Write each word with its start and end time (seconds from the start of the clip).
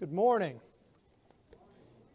Good 0.00 0.12
morning. 0.14 0.62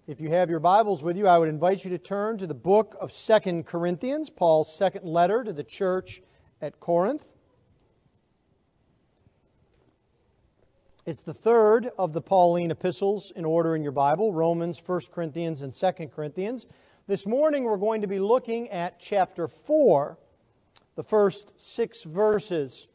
If 0.07 0.19
you 0.19 0.29
have 0.29 0.49
your 0.49 0.59
Bibles 0.59 1.03
with 1.03 1.15
you, 1.17 1.27
I 1.27 1.37
would 1.37 1.49
invite 1.49 1.83
you 1.83 1.91
to 1.91 1.99
turn 1.99 2.39
to 2.39 2.47
the 2.47 2.55
book 2.55 2.97
of 2.99 3.11
Second 3.11 3.67
Corinthians, 3.67 4.27
Paul's 4.27 4.75
second 4.75 5.05
letter 5.05 5.43
to 5.43 5.53
the 5.53 5.63
church 5.63 6.23
at 6.63 6.79
Corinth. 6.79 7.23
It's 11.05 11.21
the 11.21 11.35
third 11.35 11.91
of 11.95 12.11
the 12.11 12.21
Pauline 12.21 12.71
epistles 12.71 13.29
in 13.35 13.45
order 13.45 13.75
in 13.75 13.83
your 13.83 13.91
Bible 13.91 14.33
Romans, 14.33 14.81
1 14.83 15.01
Corinthians, 15.13 15.61
and 15.61 15.71
2 15.71 16.07
Corinthians. 16.07 16.65
This 17.05 17.27
morning 17.27 17.65
we're 17.65 17.77
going 17.77 18.01
to 18.01 18.07
be 18.07 18.17
looking 18.17 18.67
at 18.71 18.99
chapter 18.99 19.47
4, 19.47 20.17
the 20.95 21.03
first 21.03 21.53
six 21.61 22.01
verses. 22.01 22.87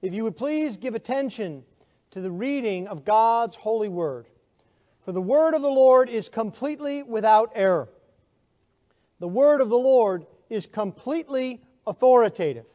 If 0.00 0.14
you 0.14 0.24
would 0.24 0.38
please 0.38 0.78
give 0.78 0.94
attention 0.94 1.64
to 2.12 2.20
the 2.20 2.30
reading 2.30 2.86
of 2.86 3.04
God's 3.04 3.56
holy 3.56 3.88
word. 3.88 4.28
For 5.04 5.12
the 5.12 5.20
word 5.20 5.54
of 5.54 5.62
the 5.62 5.70
Lord 5.70 6.08
is 6.08 6.28
completely 6.28 7.02
without 7.02 7.50
error. 7.54 7.88
The 9.18 9.28
word 9.28 9.60
of 9.60 9.68
the 9.68 9.78
Lord 9.78 10.26
is 10.48 10.66
completely 10.66 11.62
authoritative. 11.86 12.66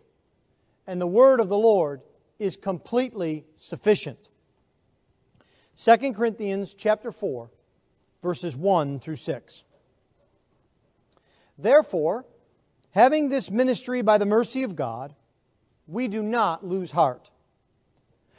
And 0.88 1.00
the 1.00 1.08
word 1.08 1.40
of 1.40 1.50
the 1.50 1.58
Lord 1.58 2.02
is 2.40 2.58
completely 2.58 3.46
sufficient. 3.56 4.30
2 5.78 6.14
Corinthians 6.14 6.74
chapter 6.74 7.12
4 7.12 7.50
verses 8.24 8.58
1 8.58 9.00
through 9.00 9.16
6. 9.16 9.64
Therefore, 11.60 12.26
having 12.92 13.30
this 13.30 13.52
ministry 13.52 14.02
by 14.02 14.18
the 14.18 14.26
mercy 14.26 14.64
of 14.64 14.76
God, 14.76 15.14
we 15.86 16.08
do 16.08 16.24
not 16.24 16.66
lose 16.66 16.92
heart 16.92 17.30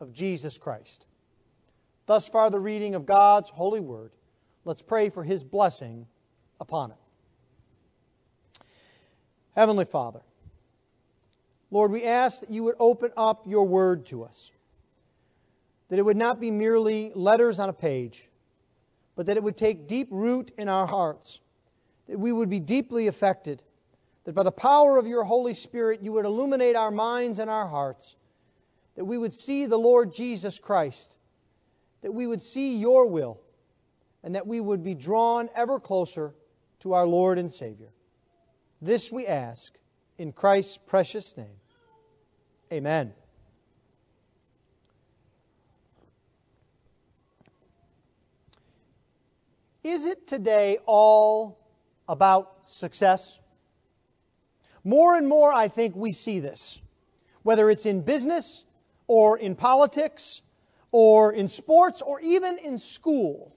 of 0.00 0.12
Jesus 0.12 0.58
Christ. 0.58 1.06
Thus 2.06 2.28
far, 2.28 2.50
the 2.50 2.60
reading 2.60 2.94
of 2.94 3.06
God's 3.06 3.50
holy 3.50 3.80
word. 3.80 4.12
Let's 4.64 4.82
pray 4.82 5.08
for 5.08 5.24
his 5.24 5.44
blessing 5.44 6.06
upon 6.60 6.90
it. 6.90 6.96
Heavenly 9.54 9.84
Father, 9.84 10.20
Lord, 11.70 11.90
we 11.90 12.04
ask 12.04 12.40
that 12.40 12.50
you 12.50 12.64
would 12.64 12.76
open 12.78 13.10
up 13.16 13.46
your 13.46 13.66
word 13.66 14.06
to 14.06 14.24
us, 14.24 14.50
that 15.88 15.98
it 15.98 16.02
would 16.02 16.16
not 16.16 16.40
be 16.40 16.50
merely 16.50 17.12
letters 17.14 17.58
on 17.58 17.68
a 17.68 17.72
page, 17.72 18.28
but 19.16 19.26
that 19.26 19.36
it 19.36 19.42
would 19.42 19.56
take 19.56 19.86
deep 19.86 20.08
root 20.10 20.52
in 20.58 20.68
our 20.68 20.86
hearts, 20.86 21.40
that 22.08 22.18
we 22.18 22.32
would 22.32 22.50
be 22.50 22.60
deeply 22.60 23.06
affected, 23.06 23.62
that 24.24 24.34
by 24.34 24.42
the 24.42 24.52
power 24.52 24.96
of 24.96 25.06
your 25.06 25.24
Holy 25.24 25.54
Spirit 25.54 26.02
you 26.02 26.12
would 26.12 26.24
illuminate 26.24 26.76
our 26.76 26.90
minds 26.90 27.38
and 27.38 27.48
our 27.48 27.68
hearts 27.68 28.16
that 28.96 29.04
we 29.04 29.18
would 29.18 29.32
see 29.32 29.66
the 29.66 29.78
Lord 29.78 30.12
Jesus 30.12 30.58
Christ, 30.58 31.16
that 32.02 32.12
we 32.12 32.26
would 32.26 32.42
see 32.42 32.76
your 32.76 33.06
will, 33.06 33.40
and 34.22 34.34
that 34.34 34.46
we 34.46 34.60
would 34.60 34.82
be 34.82 34.94
drawn 34.94 35.48
ever 35.54 35.80
closer 35.80 36.34
to 36.80 36.92
our 36.92 37.06
Lord 37.06 37.38
and 37.38 37.50
Savior. 37.50 37.90
This 38.80 39.10
we 39.10 39.26
ask 39.26 39.74
in 40.18 40.32
Christ's 40.32 40.78
precious 40.78 41.36
name. 41.36 41.56
Amen. 42.72 43.14
Is 49.82 50.06
it 50.06 50.26
today 50.26 50.78
all 50.86 51.58
about 52.08 52.68
success? 52.68 53.38
More 54.82 55.16
and 55.16 55.28
more, 55.28 55.52
I 55.52 55.68
think 55.68 55.94
we 55.94 56.12
see 56.12 56.40
this, 56.40 56.80
whether 57.42 57.68
it's 57.68 57.84
in 57.84 58.00
business 58.00 58.64
or 59.06 59.38
in 59.38 59.54
politics 59.54 60.42
or 60.90 61.32
in 61.32 61.48
sports 61.48 62.02
or 62.02 62.20
even 62.20 62.58
in 62.58 62.78
school, 62.78 63.54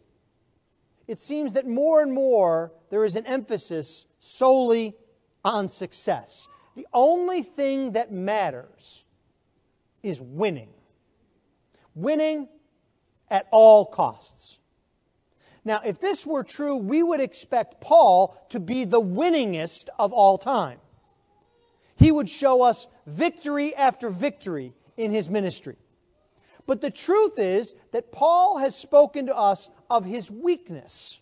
it 1.07 1.19
seems 1.19 1.53
that 1.53 1.67
more 1.67 2.01
and 2.01 2.11
more 2.11 2.73
there 2.89 3.05
is 3.05 3.15
an 3.15 3.25
emphasis 3.25 4.05
solely 4.19 4.95
on 5.45 5.67
success. 5.67 6.47
The 6.75 6.87
only 6.93 7.43
thing 7.43 7.93
that 7.93 8.11
matters 8.11 9.05
is 10.03 10.21
winning. 10.21 10.69
Winning 11.95 12.49
at 13.29 13.47
all 13.51 13.85
costs. 13.85 14.59
Now, 15.65 15.81
if 15.83 15.99
this 15.99 16.25
were 16.25 16.43
true, 16.43 16.77
we 16.77 17.03
would 17.03 17.19
expect 17.19 17.81
Paul 17.81 18.41
to 18.49 18.59
be 18.59 18.85
the 18.85 19.01
winningest 19.01 19.89
of 19.99 20.13
all 20.13 20.37
time. 20.37 20.79
He 21.97 22.11
would 22.11 22.29
show 22.29 22.61
us 22.61 22.87
victory 23.05 23.75
after 23.75 24.09
victory 24.09 24.73
in 24.97 25.11
his 25.11 25.29
ministry. 25.29 25.77
But 26.65 26.81
the 26.81 26.91
truth 26.91 27.39
is 27.39 27.73
that 27.91 28.11
Paul 28.11 28.57
has 28.57 28.75
spoken 28.75 29.27
to 29.27 29.35
us 29.35 29.69
of 29.89 30.03
his 30.03 30.29
weakness, 30.29 31.21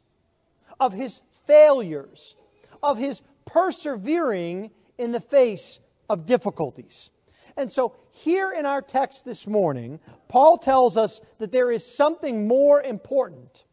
of 0.80 0.94
his 0.94 1.22
failures, 1.46 2.36
of 2.82 2.98
his 2.98 3.22
persevering 3.46 4.72
in 4.98 5.12
the 5.12 5.20
face 5.20 5.80
of 6.10 6.26
difficulties. 6.26 7.12
And 7.58 7.72
so, 7.72 7.96
here 8.12 8.52
in 8.52 8.66
our 8.66 8.82
text 8.82 9.24
this 9.24 9.48
morning, 9.48 10.00
Paul 10.28 10.58
tells 10.58 10.98
us 10.98 11.22
that 11.38 11.52
there 11.52 11.72
is 11.72 11.86
something 11.86 12.48
more 12.48 12.82
important 12.82 13.66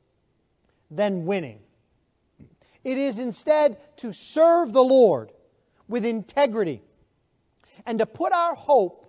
than 0.91 1.27
winning. 1.27 1.61
It 2.85 2.99
is 2.99 3.19
instead 3.19 3.79
to 3.99 4.13
serve 4.13 4.73
the 4.73 4.85
Lord 4.85 5.33
with 5.89 6.05
integrity 6.05 6.83
and 7.87 7.99
to 7.99 8.07
put 8.07 8.33
our 8.33 8.55
hope 8.55 9.02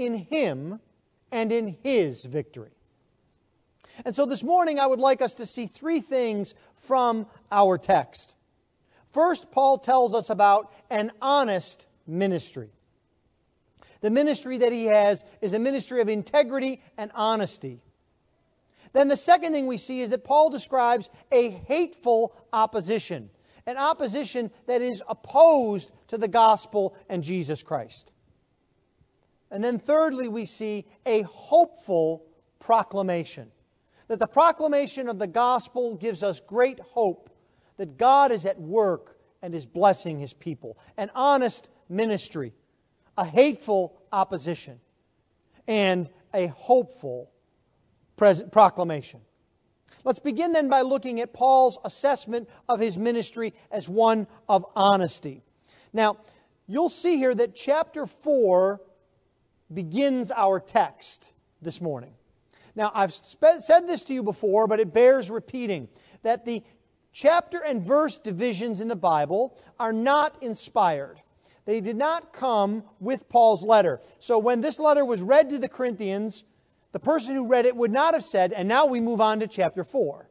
in 0.00 0.14
Him 0.14 0.80
and 1.30 1.52
in 1.52 1.76
His 1.82 2.24
victory. 2.24 2.70
And 4.04 4.14
so 4.14 4.24
this 4.26 4.42
morning, 4.42 4.78
I 4.78 4.86
would 4.86 4.98
like 4.98 5.20
us 5.20 5.34
to 5.36 5.46
see 5.46 5.66
three 5.66 6.00
things 6.00 6.54
from 6.76 7.26
our 7.50 7.76
text. 7.78 8.34
First, 9.10 9.50
Paul 9.50 9.78
tells 9.78 10.14
us 10.14 10.30
about 10.30 10.72
an 10.90 11.12
honest 11.20 11.86
ministry. 12.06 12.70
The 14.00 14.10
ministry 14.10 14.58
that 14.58 14.72
he 14.72 14.86
has 14.86 15.24
is 15.40 15.52
a 15.52 15.58
ministry 15.58 16.00
of 16.00 16.08
integrity 16.08 16.80
and 16.96 17.10
honesty. 17.14 17.82
Then 18.92 19.08
the 19.08 19.16
second 19.16 19.52
thing 19.52 19.66
we 19.66 19.76
see 19.76 20.00
is 20.00 20.10
that 20.10 20.24
Paul 20.24 20.50
describes 20.50 21.10
a 21.30 21.50
hateful 21.50 22.34
opposition, 22.52 23.30
an 23.66 23.76
opposition 23.76 24.50
that 24.66 24.80
is 24.80 25.02
opposed 25.08 25.92
to 26.08 26.18
the 26.18 26.28
gospel 26.28 26.96
and 27.08 27.22
Jesus 27.22 27.62
Christ. 27.62 28.12
And 29.50 29.62
then, 29.62 29.78
thirdly, 29.78 30.28
we 30.28 30.46
see 30.46 30.86
a 31.04 31.22
hopeful 31.22 32.24
proclamation. 32.58 33.50
That 34.08 34.18
the 34.18 34.26
proclamation 34.26 35.08
of 35.08 35.18
the 35.18 35.26
gospel 35.26 35.96
gives 35.96 36.22
us 36.22 36.40
great 36.40 36.80
hope 36.80 37.30
that 37.76 37.96
God 37.96 38.30
is 38.30 38.44
at 38.44 38.60
work 38.60 39.16
and 39.42 39.54
is 39.54 39.64
blessing 39.64 40.18
his 40.18 40.32
people. 40.32 40.78
An 40.96 41.10
honest 41.14 41.70
ministry, 41.88 42.52
a 43.16 43.24
hateful 43.24 44.00
opposition, 44.12 44.80
and 45.66 46.08
a 46.34 46.48
hopeful 46.48 47.30
proclamation. 48.16 49.20
Let's 50.04 50.18
begin 50.18 50.52
then 50.52 50.68
by 50.68 50.82
looking 50.82 51.20
at 51.20 51.32
Paul's 51.32 51.78
assessment 51.84 52.48
of 52.68 52.80
his 52.80 52.96
ministry 52.96 53.54
as 53.70 53.88
one 53.88 54.26
of 54.48 54.64
honesty. 54.76 55.42
Now, 55.92 56.18
you'll 56.66 56.88
see 56.88 57.16
here 57.16 57.34
that 57.34 57.54
chapter 57.54 58.06
4 58.06 58.80
begins 59.72 60.30
our 60.30 60.60
text 60.60 61.32
this 61.62 61.80
morning. 61.80 62.14
Now, 62.74 62.92
I've 62.94 63.12
said 63.12 63.86
this 63.86 64.04
to 64.04 64.14
you 64.14 64.22
before, 64.22 64.66
but 64.66 64.80
it 64.80 64.92
bears 64.92 65.30
repeating 65.30 65.88
that 66.22 66.44
the 66.44 66.62
chapter 67.12 67.62
and 67.64 67.82
verse 67.82 68.18
divisions 68.18 68.80
in 68.80 68.88
the 68.88 68.96
Bible 68.96 69.58
are 69.78 69.92
not 69.92 70.42
inspired. 70.42 71.20
They 71.64 71.80
did 71.80 71.96
not 71.96 72.32
come 72.32 72.84
with 73.00 73.28
Paul's 73.28 73.64
letter. 73.64 74.00
So 74.18 74.38
when 74.38 74.60
this 74.60 74.78
letter 74.78 75.04
was 75.04 75.20
read 75.20 75.50
to 75.50 75.58
the 75.58 75.68
Corinthians, 75.68 76.44
the 76.92 77.00
person 77.00 77.34
who 77.34 77.46
read 77.46 77.66
it 77.66 77.76
would 77.76 77.92
not 77.92 78.14
have 78.14 78.24
said, 78.24 78.52
and 78.52 78.68
now 78.68 78.86
we 78.86 79.00
move 79.00 79.20
on 79.20 79.40
to 79.40 79.46
chapter 79.46 79.84
4. 79.84 80.28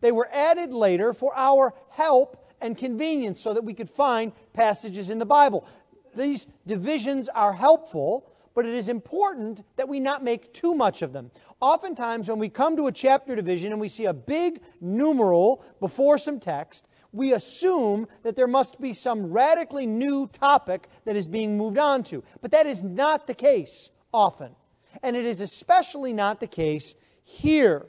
They 0.00 0.12
were 0.12 0.28
added 0.32 0.72
later 0.72 1.14
for 1.14 1.32
our 1.36 1.74
help 1.90 2.50
and 2.60 2.76
convenience 2.76 3.40
so 3.40 3.54
that 3.54 3.64
we 3.64 3.74
could 3.74 3.88
find 3.88 4.32
passages 4.52 5.10
in 5.10 5.18
the 5.18 5.26
Bible. 5.26 5.66
These 6.14 6.46
divisions 6.66 7.28
are 7.28 7.52
helpful, 7.52 8.30
but 8.54 8.64
it 8.64 8.74
is 8.74 8.88
important 8.88 9.62
that 9.76 9.88
we 9.88 10.00
not 10.00 10.22
make 10.22 10.52
too 10.52 10.74
much 10.74 11.02
of 11.02 11.12
them. 11.12 11.30
Oftentimes, 11.60 12.28
when 12.28 12.38
we 12.38 12.48
come 12.48 12.76
to 12.76 12.86
a 12.86 12.92
chapter 12.92 13.34
division 13.34 13.72
and 13.72 13.80
we 13.80 13.88
see 13.88 14.04
a 14.04 14.14
big 14.14 14.60
numeral 14.80 15.64
before 15.80 16.18
some 16.18 16.38
text, 16.38 16.86
we 17.12 17.32
assume 17.32 18.08
that 18.22 18.36
there 18.36 18.46
must 18.46 18.80
be 18.80 18.92
some 18.92 19.32
radically 19.32 19.86
new 19.86 20.26
topic 20.28 20.88
that 21.04 21.16
is 21.16 21.28
being 21.28 21.56
moved 21.56 21.78
on 21.78 22.02
to. 22.04 22.24
But 22.40 22.50
that 22.52 22.66
is 22.66 22.82
not 22.82 23.26
the 23.26 23.34
case 23.34 23.90
often. 24.12 24.54
And 25.02 25.16
it 25.16 25.24
is 25.24 25.40
especially 25.40 26.12
not 26.12 26.40
the 26.40 26.46
case 26.46 26.94
here. 27.24 27.86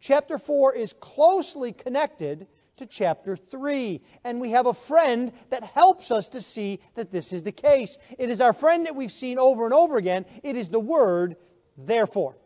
Chapter 0.00 0.38
4 0.38 0.74
is 0.74 0.94
closely 0.94 1.72
connected 1.72 2.46
to 2.76 2.86
chapter 2.86 3.36
3. 3.36 4.00
And 4.24 4.40
we 4.40 4.50
have 4.50 4.66
a 4.66 4.74
friend 4.74 5.32
that 5.50 5.64
helps 5.64 6.10
us 6.10 6.28
to 6.30 6.40
see 6.40 6.80
that 6.94 7.10
this 7.10 7.32
is 7.32 7.44
the 7.44 7.52
case. 7.52 7.98
It 8.18 8.30
is 8.30 8.40
our 8.40 8.52
friend 8.52 8.86
that 8.86 8.96
we've 8.96 9.12
seen 9.12 9.38
over 9.38 9.64
and 9.64 9.74
over 9.74 9.96
again. 9.96 10.24
It 10.42 10.56
is 10.56 10.70
the 10.70 10.80
word, 10.80 11.36
therefore. 11.76 12.36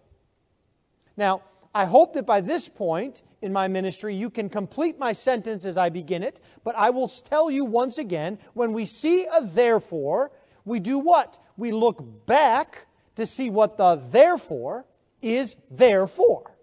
Now, 1.17 1.43
I 1.75 1.85
hope 1.85 2.15
that 2.15 2.27
by 2.27 2.41
this 2.41 2.69
point 2.69 3.23
in 3.43 3.53
my 3.53 3.69
ministry, 3.69 4.15
you 4.15 4.31
can 4.31 4.49
complete 4.49 4.99
my 4.99 5.13
sentence 5.13 5.65
as 5.65 5.77
I 5.77 5.91
begin 5.91 6.23
it, 6.23 6.41
but 6.65 6.75
I 6.75 6.91
will 6.91 7.09
tell 7.09 7.51
you 7.51 7.65
once 7.65 7.99
again 7.99 8.39
when 8.55 8.73
we 8.73 8.87
see 8.87 9.27
a 9.27 9.45
therefore, 9.45 10.33
we 10.65 10.81
do 10.81 10.99
what? 10.99 11.39
We 11.57 11.73
look 11.73 12.27
back 12.27 12.87
to 13.17 13.27
see 13.27 13.51
what 13.51 13.77
the 13.77 13.97
therefore 13.97 14.87
is 15.21 15.57
there 15.71 16.07
for. 16.07 16.57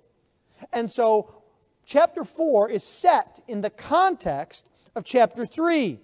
And 0.72 0.90
so 0.90 1.43
chapter 1.86 2.24
4 2.24 2.70
is 2.70 2.84
set 2.84 3.40
in 3.48 3.62
the 3.62 3.70
context 3.70 4.70
of 4.96 5.04
chapter 5.04 5.46
3. 5.46 6.00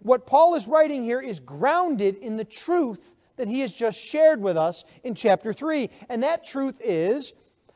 What 0.00 0.26
Paul 0.26 0.54
is 0.54 0.68
writing 0.68 1.02
here 1.02 1.20
is 1.20 1.40
grounded 1.40 2.16
in 2.16 2.36
the 2.36 2.44
truth 2.44 3.14
that 3.36 3.48
he 3.48 3.60
has 3.60 3.72
just 3.72 3.98
shared 3.98 4.40
with 4.40 4.56
us 4.56 4.84
in 5.02 5.14
chapter 5.14 5.52
3. 5.52 5.90
And 6.08 6.22
that 6.22 6.44
truth 6.44 6.80
is 6.84 7.32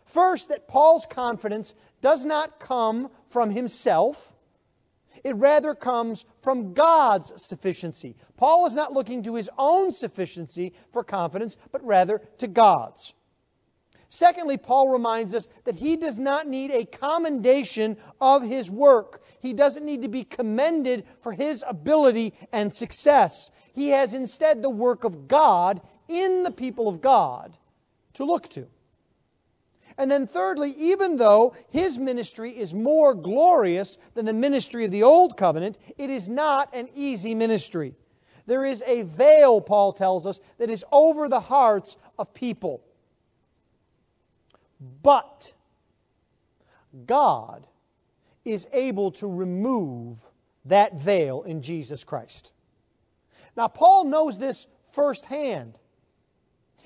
first, 0.07 0.49
that 0.49 0.69
Paul's 0.69 1.07
confidence 1.07 1.75
does 2.01 2.27
not 2.27 2.61
come 2.61 3.11
from 3.29 3.51
himself, 3.51 4.35
it 5.25 5.37
rather 5.37 5.75
comes 5.75 6.25
from 6.43 6.75
God's 6.75 7.33
sufficiency. 7.41 8.17
Paul 8.37 8.67
is 8.67 8.75
not 8.75 8.93
looking 8.93 9.23
to 9.23 9.37
his 9.37 9.49
own 9.57 9.93
sufficiency 9.93 10.75
for 10.91 11.05
confidence, 11.05 11.57
but 11.71 11.85
rather 11.85 12.21
to 12.39 12.49
God's. 12.49 13.15
Secondly, 14.15 14.59
Paul 14.59 14.91
reminds 14.91 15.35
us 15.35 15.49
that 15.65 15.77
he 15.77 15.97
does 15.97 16.19
not 16.19 16.47
need 16.47 16.71
a 16.71 16.85
commendation 16.85 17.97
of 18.21 18.43
his 18.43 18.71
work. 18.71 19.25
He 19.41 19.55
doesn't 19.55 19.87
need 19.87 20.03
to 20.03 20.09
be 20.09 20.23
commended 20.23 21.07
for 21.23 21.33
his 21.33 21.65
ability 21.67 22.35
and 22.53 22.75
success. 22.75 23.51
He 23.73 23.89
has 23.89 24.13
instead 24.13 24.61
the 24.61 24.69
work 24.69 25.05
of 25.05 25.29
God 25.29 25.81
in 26.09 26.43
the 26.43 26.51
people 26.51 26.89
of 26.89 27.01
God 27.01 27.57
to 28.13 28.27
look 28.27 28.51
to. 28.51 28.67
And 29.97 30.11
then, 30.11 30.27
thirdly, 30.27 30.73
even 30.73 31.17
though 31.17 31.57
his 31.71 31.97
ministry 31.97 32.51
is 32.51 32.75
more 32.75 33.15
glorious 33.15 33.97
than 34.13 34.27
the 34.27 34.35
ministry 34.35 34.85
of 34.85 34.91
the 34.91 35.05
Old 35.05 35.39
Covenant, 35.39 35.79
it 35.97 36.11
is 36.11 36.29
not 36.29 36.69
an 36.75 36.91
easy 36.95 37.35
ministry. 37.35 37.95
There 38.45 38.67
is 38.67 38.85
a 38.87 39.05
veil, 39.05 39.63
Paul 39.63 39.95
tells 39.95 40.27
us, 40.27 40.39
that 40.59 40.69
is 40.69 40.85
over 40.93 41.31
the 41.31 41.41
hearts 41.41 41.97
of 42.19 42.35
people. 42.35 42.85
But 45.03 45.53
God 47.07 47.69
is 48.45 48.67
able 48.73 49.11
to 49.13 49.27
remove 49.27 50.19
that 50.65 50.99
veil 50.99 51.43
in 51.43 51.63
Jesus 51.63 52.05
Christ. 52.05 52.53
Now, 53.57 53.69
Paul 53.69 54.05
knows 54.05 54.39
this 54.39 54.67
firsthand. 54.93 55.79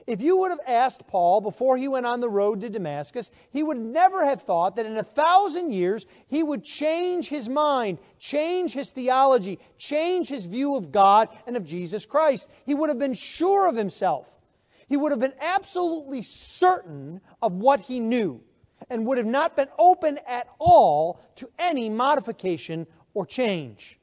If 0.07 0.23
you 0.23 0.37
would 0.39 0.51
have 0.51 0.61
asked 0.67 1.07
Paul 1.09 1.41
before 1.41 1.77
he 1.77 1.89
went 1.89 2.07
on 2.07 2.21
the 2.21 2.29
road 2.29 2.61
to 2.61 2.71
Damascus, 2.71 3.31
he 3.51 3.65
would 3.65 3.79
never 3.79 4.25
have 4.25 4.43
thought 4.43 4.77
that 4.77 4.87
in 4.87 4.97
a 4.97 5.03
thousand 5.03 5.73
years 5.73 6.07
he 6.29 6.45
would 6.45 6.63
change 6.63 7.29
his 7.29 7.49
mind, 7.49 7.99
change 8.19 8.73
his 8.73 8.93
theology, 8.93 9.59
change 9.79 10.29
his 10.29 10.47
view 10.47 10.77
of 10.77 10.93
God 10.93 11.29
and 11.47 11.57
of 11.57 11.65
Jesus 11.65 12.07
Christ. 12.07 12.49
He 12.65 12.75
would 12.75 12.89
have 12.89 13.01
been 13.01 13.15
sure 13.15 13.69
of 13.69 13.75
himself. 13.75 14.36
He 14.89 14.97
would 14.97 15.13
have 15.13 15.21
been 15.21 15.35
absolutely 15.41 16.23
certain 16.23 17.21
of 17.43 17.53
what 17.53 17.81
he 17.81 18.01
knew 18.01 18.41
and 18.89 19.07
would 19.07 19.19
have 19.19 19.27
not 19.27 19.57
been 19.57 19.69
open 19.79 20.19
at 20.27 20.49
all 20.59 21.21
to 21.37 21.51
any 21.59 21.89
modification 21.89 22.87
or 23.15 23.27
change. 23.27 23.99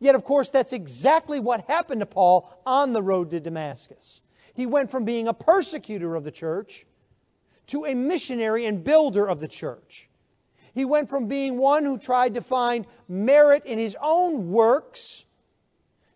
Yet, 0.00 0.14
of 0.14 0.24
course, 0.24 0.50
that's 0.50 0.72
exactly 0.72 1.40
what 1.40 1.66
happened 1.68 2.00
to 2.00 2.06
Paul 2.06 2.52
on 2.66 2.92
the 2.92 3.02
road 3.02 3.30
to 3.30 3.40
Damascus. 3.40 4.20
He 4.52 4.66
went 4.66 4.90
from 4.90 5.04
being 5.04 5.26
a 5.26 5.34
persecutor 5.34 6.14
of 6.14 6.24
the 6.24 6.30
church 6.30 6.84
to 7.68 7.86
a 7.86 7.94
missionary 7.94 8.66
and 8.66 8.84
builder 8.84 9.26
of 9.26 9.40
the 9.40 9.48
church. 9.48 10.08
He 10.74 10.84
went 10.84 11.08
from 11.08 11.28
being 11.28 11.56
one 11.56 11.84
who 11.84 11.96
tried 11.96 12.34
to 12.34 12.42
find 12.42 12.86
merit 13.08 13.64
in 13.64 13.78
his 13.78 13.96
own 14.02 14.50
works 14.50 15.24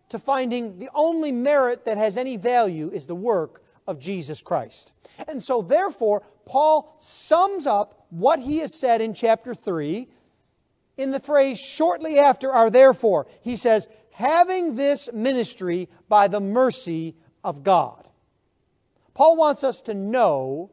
to 0.09 0.19
finding 0.19 0.77
the 0.79 0.89
only 0.93 1.31
merit 1.31 1.85
that 1.85 1.97
has 1.97 2.17
any 2.17 2.35
value 2.35 2.91
is 2.93 3.05
the 3.05 3.15
work 3.15 3.63
of 3.89 3.99
Jesus 3.99 4.41
Christ. 4.43 4.93
And 5.27 5.41
so, 5.41 5.63
therefore, 5.63 6.21
Paul 6.45 6.95
sums 6.99 7.65
up 7.65 8.05
what 8.11 8.39
he 8.39 8.59
has 8.59 8.73
said 8.73 9.01
in 9.01 9.15
chapter 9.15 9.55
3 9.55 10.07
in 10.95 11.11
the 11.11 11.19
phrase 11.19 11.59
shortly 11.59 12.19
after 12.19 12.51
our 12.51 12.69
therefore. 12.69 13.25
He 13.41 13.55
says, 13.55 13.87
having 14.11 14.75
this 14.75 15.09
ministry 15.11 15.89
by 16.07 16.27
the 16.27 16.39
mercy 16.39 17.15
of 17.43 17.63
God. 17.63 18.07
Paul 19.15 19.37
wants 19.37 19.63
us 19.63 19.81
to 19.81 19.93
know 19.93 20.71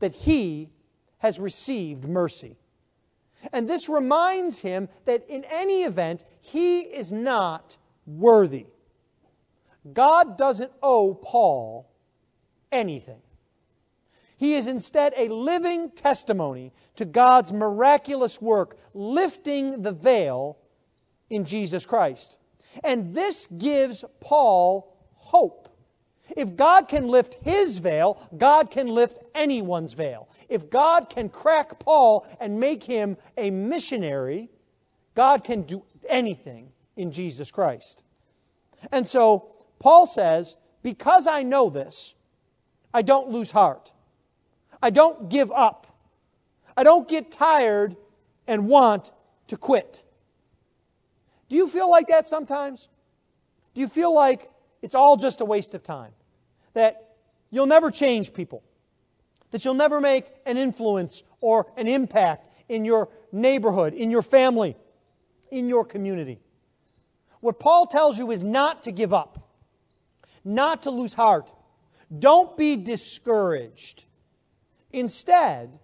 that 0.00 0.12
he 0.12 0.70
has 1.18 1.38
received 1.38 2.04
mercy. 2.04 2.56
And 3.52 3.68
this 3.68 3.88
reminds 3.88 4.58
him 4.58 4.88
that 5.04 5.28
in 5.28 5.44
any 5.44 5.84
event, 5.84 6.24
he 6.40 6.80
is 6.80 7.12
not 7.12 7.76
worthy. 8.06 8.66
God 9.92 10.36
doesn't 10.36 10.72
owe 10.82 11.14
Paul 11.14 11.88
anything. 12.72 13.20
He 14.36 14.54
is 14.54 14.66
instead 14.68 15.12
a 15.16 15.28
living 15.28 15.90
testimony 15.90 16.72
to 16.94 17.04
God's 17.04 17.52
miraculous 17.52 18.40
work, 18.40 18.78
lifting 18.94 19.82
the 19.82 19.92
veil 19.92 20.58
in 21.28 21.44
Jesus 21.44 21.84
Christ. 21.84 22.38
And 22.84 23.14
this 23.14 23.48
gives 23.58 24.04
Paul 24.20 24.96
hope. 25.14 25.68
If 26.36 26.56
God 26.56 26.88
can 26.88 27.08
lift 27.08 27.38
his 27.42 27.78
veil, 27.78 28.22
God 28.36 28.70
can 28.70 28.86
lift 28.86 29.18
anyone's 29.34 29.94
veil. 29.94 30.28
If 30.48 30.70
God 30.70 31.10
can 31.10 31.28
crack 31.28 31.78
Paul 31.80 32.26
and 32.38 32.60
make 32.60 32.84
him 32.84 33.16
a 33.36 33.50
missionary, 33.50 34.50
God 35.14 35.42
can 35.42 35.62
do 35.62 35.82
anything 36.08 36.70
in 36.96 37.10
Jesus 37.10 37.50
Christ. 37.50 38.04
And 38.92 39.06
so 39.06 39.54
Paul 39.78 40.06
says, 40.06 40.56
Because 40.82 41.26
I 41.26 41.42
know 41.42 41.70
this, 41.70 42.14
I 42.92 43.02
don't 43.02 43.30
lose 43.30 43.50
heart. 43.50 43.92
I 44.82 44.90
don't 44.90 45.28
give 45.28 45.50
up. 45.52 45.86
I 46.76 46.84
don't 46.84 47.08
get 47.08 47.32
tired 47.32 47.96
and 48.46 48.68
want 48.68 49.12
to 49.48 49.56
quit. 49.56 50.04
Do 51.48 51.56
you 51.56 51.68
feel 51.68 51.90
like 51.90 52.08
that 52.08 52.28
sometimes? 52.28 52.88
Do 53.74 53.80
you 53.80 53.88
feel 53.88 54.14
like 54.14 54.50
it's 54.82 54.94
all 54.94 55.16
just 55.16 55.40
a 55.40 55.44
waste 55.44 55.74
of 55.74 55.82
time? 55.82 56.12
That 56.74 57.14
you'll 57.50 57.66
never 57.66 57.90
change 57.90 58.32
people? 58.32 58.62
That 59.50 59.64
you'll 59.64 59.74
never 59.74 60.00
make 60.00 60.26
an 60.46 60.56
influence 60.56 61.22
or 61.40 61.72
an 61.76 61.88
impact 61.88 62.48
in 62.68 62.84
your 62.84 63.08
neighborhood, 63.32 63.94
in 63.94 64.10
your 64.10 64.22
family, 64.22 64.76
in 65.50 65.68
your 65.68 65.84
community? 65.84 66.40
What 67.40 67.58
Paul 67.58 67.86
tells 67.86 68.18
you 68.18 68.30
is 68.30 68.42
not 68.42 68.82
to 68.82 68.92
give 68.92 69.12
up, 69.12 69.50
not 70.44 70.82
to 70.82 70.90
lose 70.90 71.14
heart, 71.14 71.52
don't 72.16 72.56
be 72.56 72.76
discouraged. 72.76 74.04
Instead, 74.92 75.78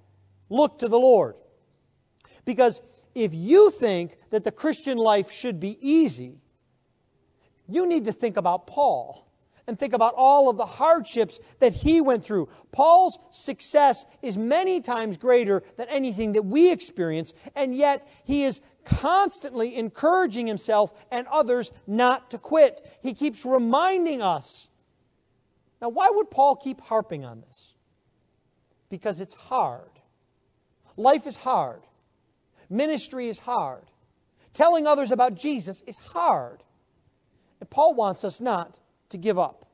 look 0.49 0.78
to 0.78 0.88
the 0.88 0.99
Lord. 0.99 1.35
Because 2.45 2.81
if 3.14 3.35
you 3.35 3.71
think 3.71 4.16
that 4.31 4.45
the 4.45 4.52
Christian 4.52 4.99
life 4.99 5.31
should 5.31 5.61
be 5.61 5.76
easy, 5.81 6.40
you 7.69 7.87
need 7.87 8.04
to 8.07 8.12
think 8.12 8.37
about 8.37 8.66
Paul. 8.66 9.25
and 9.66 9.78
think 9.78 9.95
about 9.95 10.14
all 10.16 10.49
of 10.50 10.57
the 10.57 10.66
hardships 10.66 11.40
that 11.61 11.73
he 11.73 12.00
went 12.00 12.25
through. 12.25 12.49
Paul's 12.73 13.19
success 13.31 14.04
is 14.23 14.37
many 14.37 14.81
times 14.81 15.16
greater 15.16 15.62
than 15.76 15.88
anything 15.88 16.33
that 16.33 16.45
we 16.45 16.71
experience, 16.71 17.33
and 17.54 17.75
yet 17.75 18.07
he 18.25 18.45
is 18.45 18.61
constantly 18.85 19.76
encouraging 19.76 20.47
himself 20.47 20.93
and 21.11 21.26
others 21.28 21.73
not 21.87 22.31
to 22.31 22.38
quit. 22.38 22.87
He 23.02 23.14
keeps 23.14 23.45
reminding 23.45 24.21
us. 24.21 24.69
Now, 25.81 25.88
why 25.88 26.11
would 26.11 26.31
Paul 26.31 26.57
keep 26.57 26.81
harping 26.81 27.25
on 27.25 27.40
this? 27.40 27.75
Because 28.88 29.21
it's 29.21 29.35
hard. 29.35 29.90
Life 30.97 31.26
is 31.26 31.37
hard. 31.37 31.83
Ministry 32.71 33.28
is 33.28 33.38
hard. 33.38 33.85
Telling 34.52 34.87
others 34.87 35.11
about 35.11 35.35
Jesus 35.35 35.83
is 35.87 35.99
hard. 35.99 36.62
And 37.61 37.69
Paul 37.69 37.95
wants 37.95 38.25
us 38.25 38.40
not 38.40 38.81
to 39.11 39.19
give 39.19 39.38
up. 39.38 39.66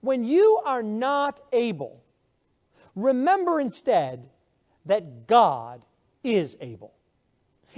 When 0.00 0.24
you 0.24 0.62
are 0.64 0.82
not 0.82 1.40
able, 1.52 2.02
remember 2.96 3.60
instead 3.60 4.30
that 4.86 5.26
God 5.26 5.84
is 6.24 6.56
able. 6.60 6.94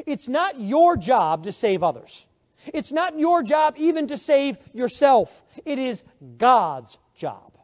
It's 0.07 0.29
not 0.29 0.61
your 0.61 0.97
job 0.97 1.45
to 1.45 1.53
save 1.53 1.83
others. 1.83 2.29
It's 2.67 2.93
not 2.93 3.19
your 3.19 3.43
job 3.43 3.75
even 3.77 4.07
to 4.07 4.17
save 4.17 4.57
yourself. 4.73 5.43
It 5.65 5.79
is 5.79 6.05
God's 6.39 6.97
job. 7.15 7.59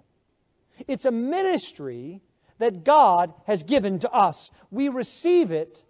It's 0.86 1.04
a 1.04 1.10
ministry 1.10 2.20
that 2.58 2.84
God 2.84 3.32
has 3.46 3.62
given 3.62 3.98
to 4.00 4.10
us. 4.10 4.50
We 4.70 4.88
receive 4.88 5.50
it 5.50 5.82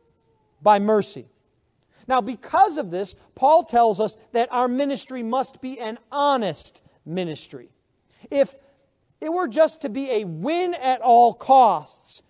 by 0.62 0.78
mercy. 0.78 1.26
Now, 2.06 2.20
because 2.20 2.78
of 2.78 2.90
this, 2.90 3.14
Paul 3.34 3.64
tells 3.64 4.00
us 4.00 4.16
that 4.32 4.48
our 4.50 4.68
ministry 4.68 5.22
must 5.22 5.60
be 5.60 5.78
an 5.78 5.98
honest 6.10 6.82
ministry. 7.04 7.68
If 8.30 8.56
it 9.20 9.30
were 9.30 9.48
just 9.48 9.82
to 9.82 9.88
be 9.88 10.10
a 10.10 10.24
win 10.24 10.74
at 10.74 11.00
all 11.00 11.34
costs 11.34 12.22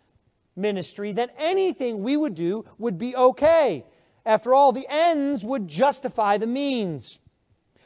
ministry, 0.56 1.12
then 1.12 1.30
anything 1.38 2.02
we 2.02 2.16
would 2.16 2.34
do 2.34 2.64
would 2.78 2.98
be 2.98 3.14
okay. 3.14 3.84
After 4.26 4.52
all, 4.52 4.72
the 4.72 4.86
ends 4.88 5.44
would 5.44 5.68
justify 5.68 6.38
the 6.38 6.46
means. 6.46 7.20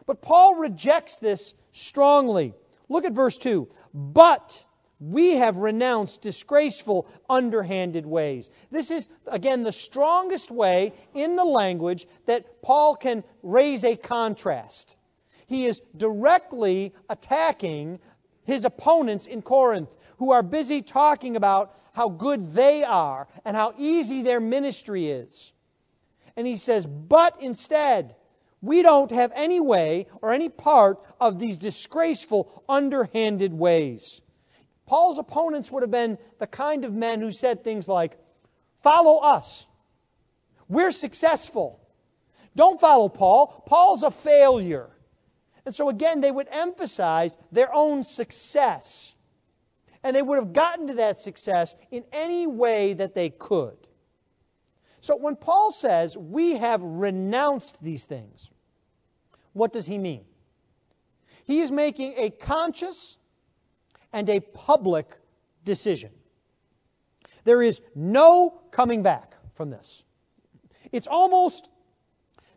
But 0.07 0.23
Paul 0.23 0.57
rejects 0.57 1.19
this 1.19 1.55
strongly. 1.73 2.55
Look 2.93 3.05
at 3.07 3.13
verse 3.13 3.39
2. 3.39 3.69
But 3.95 4.67
we 5.01 5.37
have 5.37 5.57
renounced 5.57 6.21
disgraceful, 6.21 7.09
underhanded 7.29 8.07
ways. 8.07 8.51
This 8.71 8.91
is, 8.91 9.09
again, 9.27 9.63
the 9.63 9.73
strongest 9.73 10.51
way 10.51 10.93
in 11.15 11.35
the 11.35 11.45
language 11.45 12.07
that 12.27 12.63
Paul 12.63 12.95
can 12.95 13.25
raise 13.43 13.83
a 13.83 13.97
contrast. 13.97 14.97
He 15.47 15.67
is 15.67 15.81
directly 15.97 16.93
attacking 17.09 17.99
his 18.45 18.65
opponents 18.65 19.27
in 19.27 19.43
Corinth 19.43 19.95
who 20.19 20.31
are 20.31 20.43
busy 20.43 20.83
talking 20.83 21.35
about 21.35 21.77
how 21.95 22.11
good 22.11 22.53
they 22.55 22.85
are 22.85 23.27
and 23.45 23.57
how 23.57 23.75
easy 23.79 24.23
their 24.23 24.41
ministry 24.41 25.09
is. 25.09 25.53
And 26.37 26.47
he 26.47 26.57
says, 26.57 26.87
But 26.87 27.37
instead, 27.41 28.17
we 28.63 28.81
don't 28.81 29.11
have 29.11 29.33
any 29.35 29.61
way 29.61 30.07
or 30.23 30.33
any 30.33 30.49
part 30.49 31.05
of 31.21 31.39
these 31.39 31.59
disgraceful, 31.59 32.65
underhanded 32.69 33.53
ways. 33.53 34.23
Paul's 34.87 35.19
opponents 35.19 35.71
would 35.71 35.83
have 35.83 35.91
been 35.91 36.17
the 36.39 36.47
kind 36.47 36.85
of 36.85 36.95
men 36.95 37.21
who 37.21 37.33
said 37.33 37.63
things 37.63 37.89
like, 37.89 38.17
Follow 38.77 39.19
us. 39.19 39.67
We're 40.69 40.91
successful. 40.91 41.81
Don't 42.57 42.81
follow 42.81 43.09
Paul. 43.09 43.63
Paul's 43.67 44.03
a 44.03 44.11
failure. 44.11 44.91
And 45.65 45.75
so, 45.75 45.89
again, 45.89 46.21
they 46.21 46.31
would 46.31 46.49
emphasize 46.51 47.37
their 47.51 47.73
own 47.73 48.03
success. 48.03 49.15
And 50.03 50.17
they 50.17 50.23
would 50.23 50.39
have 50.39 50.53
gotten 50.53 50.89
to 50.89 50.95
that 50.95 51.19
success 51.19 51.77
in 51.91 52.05
any 52.13 52.47
way 52.47 52.93
that 52.95 53.15
they 53.15 53.31
could. 53.31 53.77
So, 55.01 55.17
when 55.17 55.35
Paul 55.35 55.73
says, 55.73 56.17
We 56.17 56.59
have 56.59 56.81
renounced 56.81 57.83
these 57.83 58.05
things, 58.05 58.52
what 59.53 59.73
does 59.73 59.87
he 59.87 59.99
mean? 59.99 60.25
He 61.45 61.61
is 61.61 61.71
making 61.71 62.15
a 62.17 62.31
conscious 62.31 63.19
and 64.13 64.29
a 64.29 64.41
public 64.41 65.07
decision. 65.65 66.11
There 67.45 67.63
is 67.63 67.81
no 67.95 68.61
coming 68.71 69.03
back 69.03 69.35
from 69.55 69.71
this. 69.71 70.05
It's 70.93 71.07
almost 71.07 71.71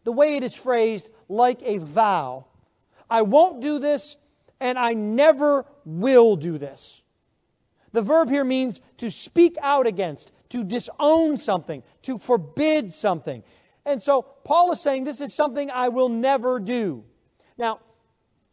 the 0.03 0.11
way 0.11 0.35
it 0.35 0.43
is 0.43 0.55
phrased 0.55 1.09
like 1.27 1.61
a 1.63 1.79
vow. 1.79 2.45
I 3.09 3.23
won't 3.23 3.61
do 3.61 3.79
this, 3.79 4.17
and 4.59 4.77
I 4.77 4.93
never 4.93 5.65
will 5.85 6.35
do 6.35 6.57
this. 6.57 7.01
The 7.91 8.01
verb 8.01 8.29
here 8.29 8.43
means 8.43 8.81
to 8.97 9.09
speak 9.09 9.55
out 9.61 9.87
against, 9.87 10.31
to 10.49 10.63
disown 10.63 11.37
something, 11.37 11.81
to 12.03 12.17
forbid 12.17 12.91
something. 12.91 13.43
And 13.85 14.01
so 14.01 14.21
Paul 14.21 14.71
is 14.71 14.81
saying 14.81 15.03
this 15.03 15.21
is 15.21 15.33
something 15.33 15.69
I 15.69 15.89
will 15.89 16.09
never 16.09 16.59
do. 16.59 17.03
Now, 17.57 17.79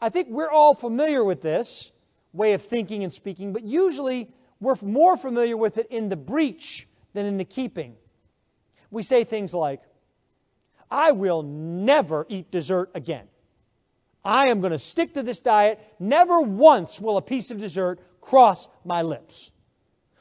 I 0.00 0.08
think 0.08 0.28
we're 0.28 0.50
all 0.50 0.74
familiar 0.74 1.24
with 1.24 1.42
this 1.42 1.92
way 2.32 2.52
of 2.52 2.62
thinking 2.62 3.02
and 3.02 3.12
speaking, 3.12 3.52
but 3.52 3.62
usually 3.62 4.30
we're 4.60 4.76
more 4.82 5.16
familiar 5.16 5.56
with 5.56 5.78
it 5.78 5.86
in 5.90 6.08
the 6.08 6.16
breach 6.16 6.88
than 7.14 7.26
in 7.26 7.36
the 7.36 7.44
keeping. 7.44 7.96
We 8.90 9.02
say 9.02 9.24
things 9.24 9.54
like, 9.54 9.80
I 10.90 11.12
will 11.12 11.42
never 11.42 12.26
eat 12.28 12.50
dessert 12.50 12.90
again. 12.94 13.28
I 14.24 14.48
am 14.48 14.60
going 14.60 14.72
to 14.72 14.78
stick 14.78 15.14
to 15.14 15.22
this 15.22 15.40
diet. 15.40 15.80
Never 15.98 16.40
once 16.40 17.00
will 17.00 17.16
a 17.16 17.22
piece 17.22 17.50
of 17.50 17.58
dessert 17.58 18.00
cross 18.20 18.68
my 18.84 19.02
lips. 19.02 19.50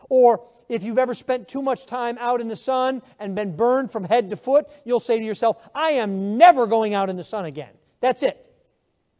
Or 0.10 0.48
if 0.72 0.86
you've 0.86 0.98
ever 0.98 1.14
spent 1.14 1.50
too 1.50 1.62
much 1.62 1.86
time 1.86 2.18
out 2.18 2.40
in 2.40 2.48
the 2.48 2.56
sun 2.56 3.02
and 3.20 3.36
been 3.36 3.58
burned 3.58 3.92
from 3.92 4.06
head 4.06 4.30
to 4.30 4.38
foot, 4.38 4.68
you'll 4.86 5.02
say 5.02 5.20
to 5.20 5.26
yourself, 5.26 5.58
I 5.76 5.92
am 5.92 6.38
never 6.38 6.66
going 6.66 6.94
out 6.94 7.10
in 7.10 7.18
the 7.18 7.26
sun 7.26 7.44
again. 7.44 7.72
That's 8.00 8.24
it. 8.24 8.38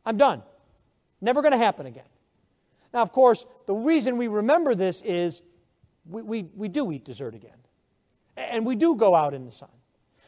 I'm 0.06 0.16
done. 0.16 0.44
Never 1.20 1.42
going 1.42 1.52
to 1.52 1.58
happen 1.58 1.86
again. 1.86 2.06
Now, 2.94 3.02
of 3.02 3.12
course, 3.12 3.46
the 3.68 3.76
reason 3.76 4.16
we 4.16 4.30
remember 4.30 4.76
this 4.76 5.02
is 5.02 5.42
we, 6.10 6.22
we, 6.22 6.44
we 6.56 6.68
do 6.70 6.90
eat 6.90 7.04
dessert 7.04 7.36
again. 7.36 7.58
And 8.38 8.66
we 8.66 8.78
do 8.78 8.96
go 8.96 9.14
out 9.14 9.34
in 9.34 9.44
the 9.44 9.52
sun. 9.52 9.70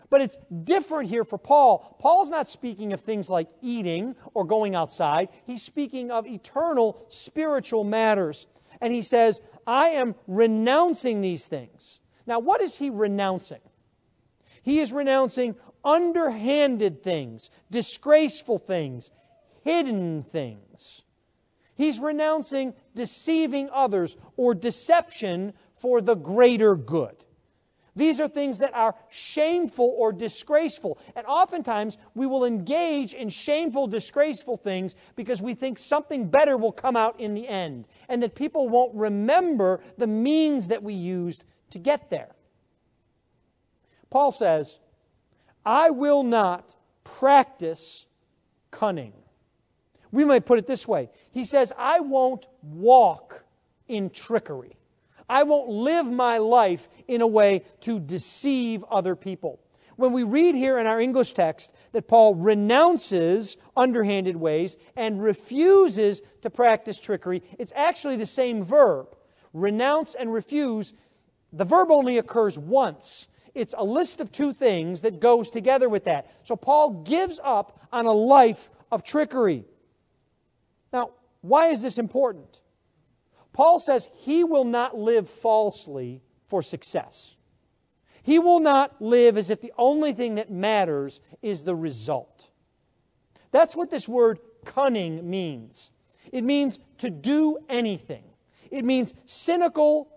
But 0.09 0.19
it's 0.19 0.37
different 0.65 1.09
here 1.09 1.23
for 1.23 1.37
Paul. 1.37 1.95
Paul's 1.99 2.29
not 2.29 2.49
speaking 2.49 2.91
of 2.91 2.99
things 2.99 3.29
like 3.29 3.47
eating 3.61 4.15
or 4.33 4.43
going 4.43 4.75
outside, 4.75 5.29
he's 5.45 5.63
speaking 5.63 6.11
of 6.11 6.27
eternal 6.27 7.05
spiritual 7.07 7.85
matters. 7.85 8.45
And 8.81 8.93
he 8.93 9.01
says, 9.01 9.39
I 9.65 9.89
am 9.89 10.15
renouncing 10.27 11.21
these 11.21 11.47
things. 11.47 11.99
Now, 12.25 12.39
what 12.39 12.61
is 12.61 12.75
he 12.75 12.89
renouncing? 12.89 13.61
He 14.61 14.79
is 14.79 14.93
renouncing 14.93 15.55
underhanded 15.83 17.03
things, 17.03 17.49
disgraceful 17.69 18.57
things, 18.59 19.11
hidden 19.63 20.23
things. 20.23 21.03
He's 21.75 21.99
renouncing 21.99 22.73
deceiving 22.95 23.69
others 23.71 24.15
or 24.37 24.53
deception 24.53 25.53
for 25.75 26.01
the 26.01 26.15
greater 26.15 26.75
good. 26.75 27.25
These 27.95 28.19
are 28.19 28.27
things 28.27 28.57
that 28.57 28.73
are 28.73 28.95
shameful 29.09 29.93
or 29.97 30.11
disgraceful. 30.11 30.97
And 31.15 31.25
oftentimes 31.27 31.97
we 32.15 32.25
will 32.25 32.43
engage 32.43 33.13
in 33.13 33.29
shameful, 33.29 33.87
disgraceful 33.87 34.57
things 34.57 34.95
because 35.15 35.41
we 35.41 35.53
think 35.53 35.77
something 35.77 36.27
better 36.27 36.57
will 36.57 36.71
come 36.71 36.95
out 36.95 37.19
in 37.19 37.35
the 37.35 37.47
end 37.47 37.85
and 38.09 38.23
that 38.23 38.33
people 38.33 38.67
won't 38.67 38.95
remember 38.95 39.81
the 39.97 40.07
means 40.07 40.69
that 40.69 40.81
we 40.81 40.93
used 40.93 41.43
to 41.69 41.79
get 41.79 42.09
there. 42.09 42.29
Paul 44.09 44.31
says, 44.31 44.79
I 45.65 45.91
will 45.91 46.23
not 46.23 46.75
practice 47.03 48.05
cunning. 48.71 49.13
We 50.11 50.25
might 50.25 50.45
put 50.45 50.59
it 50.59 50.67
this 50.67 50.87
way 50.87 51.09
He 51.31 51.45
says, 51.45 51.73
I 51.77 51.99
won't 51.99 52.47
walk 52.61 53.43
in 53.87 54.09
trickery. 54.09 54.77
I 55.33 55.41
won't 55.41 55.67
live 55.67 56.11
my 56.11 56.37
life 56.37 56.87
in 57.07 57.21
a 57.21 57.27
way 57.27 57.63
to 57.81 57.99
deceive 57.99 58.83
other 58.83 59.15
people. 59.15 59.59
When 59.95 60.13
we 60.13 60.21
read 60.21 60.53
here 60.53 60.77
in 60.77 60.85
our 60.85 61.01
English 61.01 61.33
text 61.33 61.73
that 61.91 62.07
Paul 62.07 62.35
renounces 62.35 63.57
underhanded 63.75 64.35
ways 64.35 64.77
and 64.95 65.23
refuses 65.23 66.21
to 66.41 66.51
practice 66.51 66.99
trickery, 66.99 67.41
it's 67.57 67.73
actually 67.75 68.15
the 68.15 68.27
same 68.27 68.63
verb. 68.63 69.07
Renounce 69.53 70.13
and 70.13 70.31
refuse, 70.31 70.93
the 71.51 71.65
verb 71.65 71.89
only 71.89 72.19
occurs 72.19 72.59
once. 72.59 73.25
It's 73.55 73.73
a 73.75 73.83
list 73.83 74.21
of 74.21 74.31
two 74.31 74.53
things 74.53 75.01
that 75.01 75.19
goes 75.19 75.49
together 75.49 75.89
with 75.89 76.05
that. 76.05 76.31
So 76.43 76.55
Paul 76.55 77.01
gives 77.03 77.39
up 77.43 77.79
on 77.91 78.05
a 78.05 78.13
life 78.13 78.69
of 78.91 79.03
trickery. 79.03 79.65
Now, 80.91 81.09
why 81.41 81.69
is 81.69 81.81
this 81.81 81.97
important? 81.97 82.61
Paul 83.53 83.79
says 83.79 84.09
he 84.13 84.43
will 84.43 84.65
not 84.65 84.97
live 84.97 85.29
falsely 85.29 86.21
for 86.47 86.61
success. 86.61 87.37
He 88.23 88.39
will 88.39 88.59
not 88.59 89.01
live 89.01 89.37
as 89.37 89.49
if 89.49 89.61
the 89.61 89.73
only 89.77 90.13
thing 90.13 90.35
that 90.35 90.51
matters 90.51 91.21
is 91.41 91.63
the 91.63 91.75
result. 91.75 92.49
That's 93.51 93.75
what 93.75 93.91
this 93.91 94.09
word 94.09 94.39
cunning 94.65 95.29
means. 95.29 95.91
It 96.31 96.43
means 96.43 96.79
to 96.97 97.09
do 97.09 97.57
anything. 97.69 98.23
It 98.71 98.83
means 98.83 99.13
cynical 99.25 100.09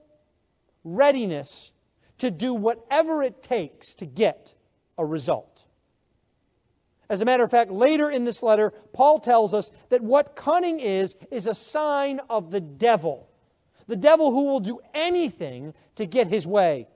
readiness 0.84 1.72
to 2.18 2.30
do 2.30 2.54
whatever 2.54 3.22
it 3.22 3.42
takes 3.42 3.94
to 3.96 4.06
get 4.06 4.54
a 4.96 5.04
result. 5.04 5.65
As 7.08 7.20
a 7.20 7.24
matter 7.24 7.44
of 7.44 7.50
fact, 7.50 7.70
later 7.70 8.10
in 8.10 8.24
this 8.24 8.42
letter, 8.42 8.72
Paul 8.92 9.20
tells 9.20 9.54
us 9.54 9.70
that 9.90 10.02
what 10.02 10.34
cunning 10.34 10.80
is, 10.80 11.16
is 11.30 11.46
a 11.46 11.54
sign 11.54 12.20
of 12.28 12.50
the 12.50 12.60
devil. 12.60 13.28
The 13.86 13.96
devil 13.96 14.32
who 14.32 14.44
will 14.44 14.60
do 14.60 14.80
anything 14.92 15.74
to 15.94 16.06
get 16.06 16.26
his 16.26 16.46
way. 16.46 16.88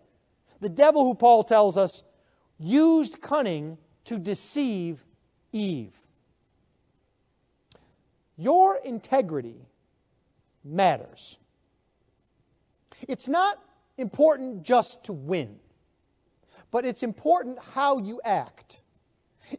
The 0.61 0.69
devil 0.69 1.05
who 1.05 1.14
Paul 1.14 1.45
tells 1.45 1.76
us 1.76 2.02
used 2.59 3.21
cunning 3.21 3.79
to 4.07 4.19
deceive 4.19 5.05
Eve. 5.52 5.95
Your 8.37 8.76
integrity 8.76 9.67
matters. 10.64 11.38
It's 13.09 13.29
not 13.29 13.62
important 13.97 14.62
just 14.62 15.05
to 15.05 15.12
win, 15.12 15.59
but 16.71 16.85
it's 16.85 17.02
important 17.02 17.59
how 17.75 17.99
you 17.99 18.21
act. 18.25 18.81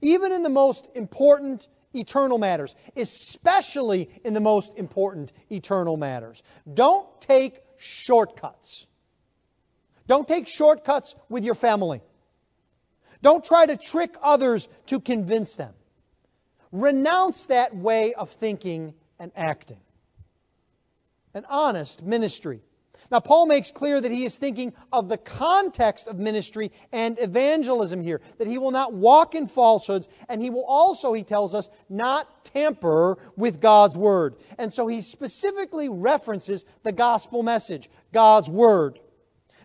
Even 0.02 0.32
in 0.32 0.44
the 0.44 0.50
most 0.50 0.88
important 0.96 1.68
eternal 1.94 2.38
matters, 2.38 2.76
especially 2.96 4.10
in 4.24 4.34
the 4.34 4.40
most 4.40 4.74
important 4.76 5.34
eternal 5.50 5.98
matters. 5.98 6.44
Don't 6.74 7.08
take 7.20 7.62
shortcuts. 7.78 8.88
Don't 10.08 10.28
take 10.28 10.48
shortcuts 10.48 11.16
with 11.30 11.44
your 11.44 11.56
family. 11.56 12.02
Don't 13.22 13.44
try 13.44 13.66
to 13.66 13.78
trick 13.78 14.16
others 14.22 14.68
to 14.88 15.00
convince 15.00 15.56
them. 15.56 15.74
Renounce 16.72 17.48
that 17.48 17.76
way 17.76 18.14
of 18.14 18.30
thinking 18.30 18.94
and 19.20 19.32
acting. 19.36 19.80
An 21.34 21.46
honest 21.50 22.02
ministry 22.02 22.62
now, 23.12 23.20
Paul 23.20 23.46
makes 23.46 23.72
clear 23.72 24.00
that 24.00 24.12
he 24.12 24.24
is 24.24 24.38
thinking 24.38 24.72
of 24.94 25.10
the 25.10 25.18
context 25.18 26.08
of 26.08 26.18
ministry 26.18 26.72
and 26.94 27.20
evangelism 27.20 28.02
here, 28.02 28.22
that 28.38 28.48
he 28.48 28.58
will 28.58 28.72
not 28.72 28.94
walk 28.94 29.36
in 29.36 29.48
falsehoods, 29.48 30.08
and 30.30 30.42
he 30.42 30.50
will 30.50 30.64
also, 30.64 31.12
he 31.12 31.24
tells 31.24 31.54
us, 31.54 31.70
not 31.90 32.46
tamper 32.46 33.18
with 33.36 33.60
God's 33.60 33.98
word. 33.98 34.38
And 34.58 34.72
so 34.72 34.88
he 34.88 35.02
specifically 35.02 35.90
references 35.90 36.64
the 36.84 36.94
gospel 36.94 37.44
message, 37.44 37.90
God's 38.14 38.50
word. 38.50 38.98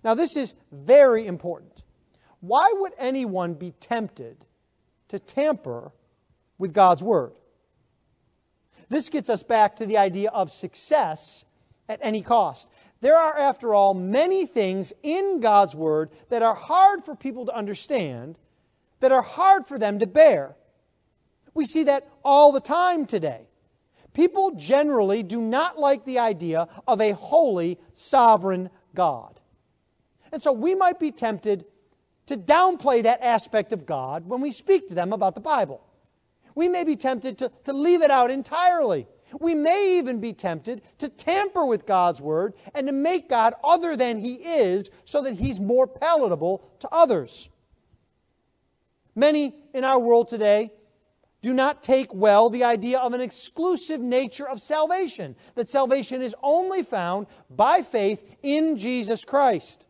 Now, 0.02 0.14
this 0.14 0.36
is 0.36 0.54
very 0.72 1.24
important. 1.24 1.84
Why 2.40 2.72
would 2.74 2.94
anyone 2.98 3.54
be 3.54 3.70
tempted 3.78 4.44
to 5.06 5.20
tamper 5.20 5.92
with 6.58 6.72
God's 6.72 7.02
word? 7.02 7.38
This 8.88 9.08
gets 9.08 9.30
us 9.30 9.44
back 9.44 9.76
to 9.76 9.86
the 9.86 9.98
idea 9.98 10.30
of 10.30 10.50
success 10.50 11.44
at 11.88 12.00
any 12.02 12.22
cost. 12.22 12.68
There 13.00 13.16
are, 13.16 13.36
after 13.36 13.74
all, 13.74 13.94
many 13.94 14.46
things 14.46 14.92
in 15.02 15.40
God's 15.40 15.74
Word 15.74 16.10
that 16.30 16.42
are 16.42 16.54
hard 16.54 17.04
for 17.04 17.14
people 17.14 17.46
to 17.46 17.54
understand, 17.54 18.38
that 19.00 19.12
are 19.12 19.22
hard 19.22 19.66
for 19.66 19.78
them 19.78 19.98
to 19.98 20.06
bear. 20.06 20.56
We 21.54 21.66
see 21.66 21.84
that 21.84 22.08
all 22.24 22.52
the 22.52 22.60
time 22.60 23.06
today. 23.06 23.48
People 24.14 24.52
generally 24.52 25.22
do 25.22 25.40
not 25.40 25.78
like 25.78 26.04
the 26.04 26.18
idea 26.18 26.68
of 26.86 27.00
a 27.02 27.12
holy, 27.12 27.78
sovereign 27.92 28.70
God. 28.94 29.40
And 30.32 30.42
so 30.42 30.52
we 30.52 30.74
might 30.74 30.98
be 30.98 31.12
tempted 31.12 31.66
to 32.26 32.36
downplay 32.36 33.02
that 33.02 33.22
aspect 33.22 33.72
of 33.72 33.86
God 33.86 34.26
when 34.26 34.40
we 34.40 34.50
speak 34.50 34.88
to 34.88 34.94
them 34.94 35.12
about 35.12 35.34
the 35.34 35.40
Bible. 35.40 35.86
We 36.54 36.68
may 36.68 36.82
be 36.82 36.96
tempted 36.96 37.38
to, 37.38 37.52
to 37.64 37.72
leave 37.74 38.02
it 38.02 38.10
out 38.10 38.30
entirely 38.30 39.06
we 39.40 39.54
may 39.54 39.98
even 39.98 40.20
be 40.20 40.32
tempted 40.32 40.82
to 40.98 41.08
tamper 41.08 41.64
with 41.64 41.86
God's 41.86 42.20
word 42.20 42.54
and 42.74 42.86
to 42.86 42.92
make 42.92 43.28
God 43.28 43.54
other 43.64 43.96
than 43.96 44.18
he 44.18 44.34
is 44.34 44.90
so 45.04 45.22
that 45.22 45.34
he's 45.34 45.60
more 45.60 45.86
palatable 45.86 46.68
to 46.80 46.88
others. 46.90 47.48
Many 49.14 49.54
in 49.74 49.84
our 49.84 49.98
world 49.98 50.28
today 50.28 50.72
do 51.42 51.52
not 51.52 51.82
take 51.82 52.14
well 52.14 52.50
the 52.50 52.64
idea 52.64 52.98
of 52.98 53.14
an 53.14 53.20
exclusive 53.20 54.00
nature 54.00 54.48
of 54.48 54.60
salvation, 54.60 55.36
that 55.54 55.68
salvation 55.68 56.22
is 56.22 56.34
only 56.42 56.82
found 56.82 57.26
by 57.50 57.82
faith 57.82 58.36
in 58.42 58.76
Jesus 58.76 59.24
Christ. 59.24 59.86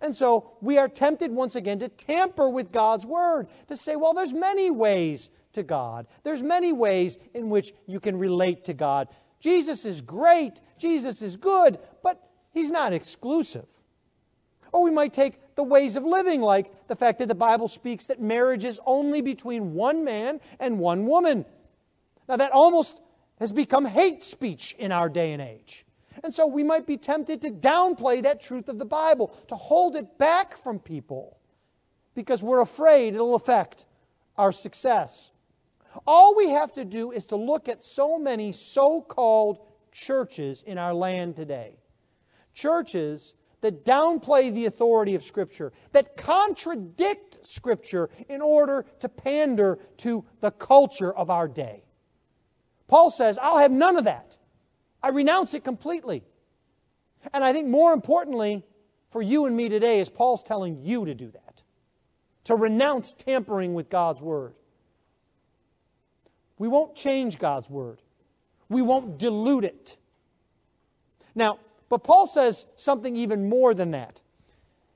And 0.00 0.14
so 0.14 0.56
we 0.60 0.78
are 0.78 0.88
tempted 0.88 1.30
once 1.30 1.54
again 1.54 1.78
to 1.78 1.88
tamper 1.88 2.48
with 2.48 2.72
God's 2.72 3.06
word, 3.06 3.48
to 3.68 3.76
say, 3.76 3.96
well, 3.96 4.12
there's 4.12 4.32
many 4.32 4.70
ways 4.70 5.30
to 5.56 5.62
God. 5.62 6.06
There's 6.22 6.42
many 6.42 6.72
ways 6.72 7.18
in 7.34 7.50
which 7.50 7.74
you 7.86 7.98
can 7.98 8.16
relate 8.16 8.64
to 8.66 8.74
God. 8.74 9.08
Jesus 9.40 9.84
is 9.84 10.00
great, 10.00 10.60
Jesus 10.78 11.20
is 11.22 11.36
good, 11.36 11.78
but 12.02 12.30
he's 12.52 12.70
not 12.70 12.92
exclusive. 12.92 13.66
Or 14.72 14.82
we 14.82 14.90
might 14.90 15.12
take 15.12 15.40
the 15.54 15.62
ways 15.62 15.96
of 15.96 16.04
living, 16.04 16.42
like 16.42 16.70
the 16.88 16.96
fact 16.96 17.18
that 17.18 17.28
the 17.28 17.34
Bible 17.34 17.68
speaks 17.68 18.06
that 18.06 18.20
marriage 18.20 18.64
is 18.64 18.78
only 18.84 19.22
between 19.22 19.72
one 19.72 20.04
man 20.04 20.40
and 20.60 20.78
one 20.78 21.06
woman. 21.06 21.46
Now, 22.28 22.36
that 22.36 22.52
almost 22.52 23.00
has 23.38 23.52
become 23.52 23.86
hate 23.86 24.20
speech 24.20 24.74
in 24.78 24.92
our 24.92 25.08
day 25.08 25.32
and 25.32 25.40
age. 25.40 25.86
And 26.22 26.34
so 26.34 26.46
we 26.46 26.62
might 26.62 26.86
be 26.86 26.96
tempted 26.96 27.40
to 27.42 27.50
downplay 27.50 28.22
that 28.22 28.42
truth 28.42 28.68
of 28.68 28.78
the 28.78 28.84
Bible, 28.84 29.34
to 29.48 29.56
hold 29.56 29.96
it 29.96 30.18
back 30.18 30.56
from 30.56 30.78
people, 30.78 31.38
because 32.14 32.42
we're 32.42 32.60
afraid 32.60 33.14
it'll 33.14 33.34
affect 33.34 33.86
our 34.36 34.52
success. 34.52 35.30
All 36.06 36.34
we 36.36 36.50
have 36.50 36.72
to 36.74 36.84
do 36.84 37.12
is 37.12 37.26
to 37.26 37.36
look 37.36 37.68
at 37.68 37.82
so 37.82 38.18
many 38.18 38.52
so 38.52 39.00
called 39.00 39.58
churches 39.92 40.62
in 40.62 40.78
our 40.78 40.92
land 40.92 41.36
today. 41.36 41.78
Churches 42.54 43.34
that 43.60 43.84
downplay 43.84 44.52
the 44.52 44.66
authority 44.66 45.14
of 45.14 45.24
Scripture, 45.24 45.72
that 45.92 46.16
contradict 46.16 47.44
Scripture 47.46 48.10
in 48.28 48.42
order 48.42 48.84
to 49.00 49.08
pander 49.08 49.78
to 49.98 50.24
the 50.40 50.50
culture 50.50 51.12
of 51.12 51.30
our 51.30 51.48
day. 51.48 51.84
Paul 52.86 53.10
says, 53.10 53.38
I'll 53.40 53.58
have 53.58 53.72
none 53.72 53.96
of 53.96 54.04
that. 54.04 54.36
I 55.02 55.08
renounce 55.08 55.54
it 55.54 55.64
completely. 55.64 56.24
And 57.32 57.42
I 57.42 57.52
think 57.52 57.68
more 57.68 57.92
importantly 57.92 58.64
for 59.08 59.22
you 59.22 59.46
and 59.46 59.56
me 59.56 59.68
today 59.68 60.00
is 60.00 60.08
Paul's 60.08 60.42
telling 60.42 60.82
you 60.82 61.04
to 61.06 61.14
do 61.14 61.30
that, 61.30 61.62
to 62.44 62.54
renounce 62.54 63.14
tampering 63.14 63.74
with 63.74 63.88
God's 63.88 64.20
Word. 64.20 64.54
We 66.58 66.68
won't 66.68 66.94
change 66.94 67.38
God's 67.38 67.68
word. 67.68 68.00
We 68.68 68.82
won't 68.82 69.18
dilute 69.18 69.64
it. 69.64 69.96
Now, 71.34 71.58
but 71.88 72.02
Paul 72.02 72.26
says 72.26 72.66
something 72.74 73.14
even 73.14 73.48
more 73.48 73.74
than 73.74 73.92
that. 73.92 74.22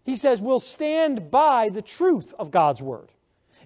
He 0.03 0.17
says, 0.17 0.41
we'll 0.43 0.61
stand 0.61 1.31
by 1.31 1.69
the 1.69 1.83
truth 1.83 2.35
of 2.39 2.51
God's 2.51 2.83
word. 2.83 3.13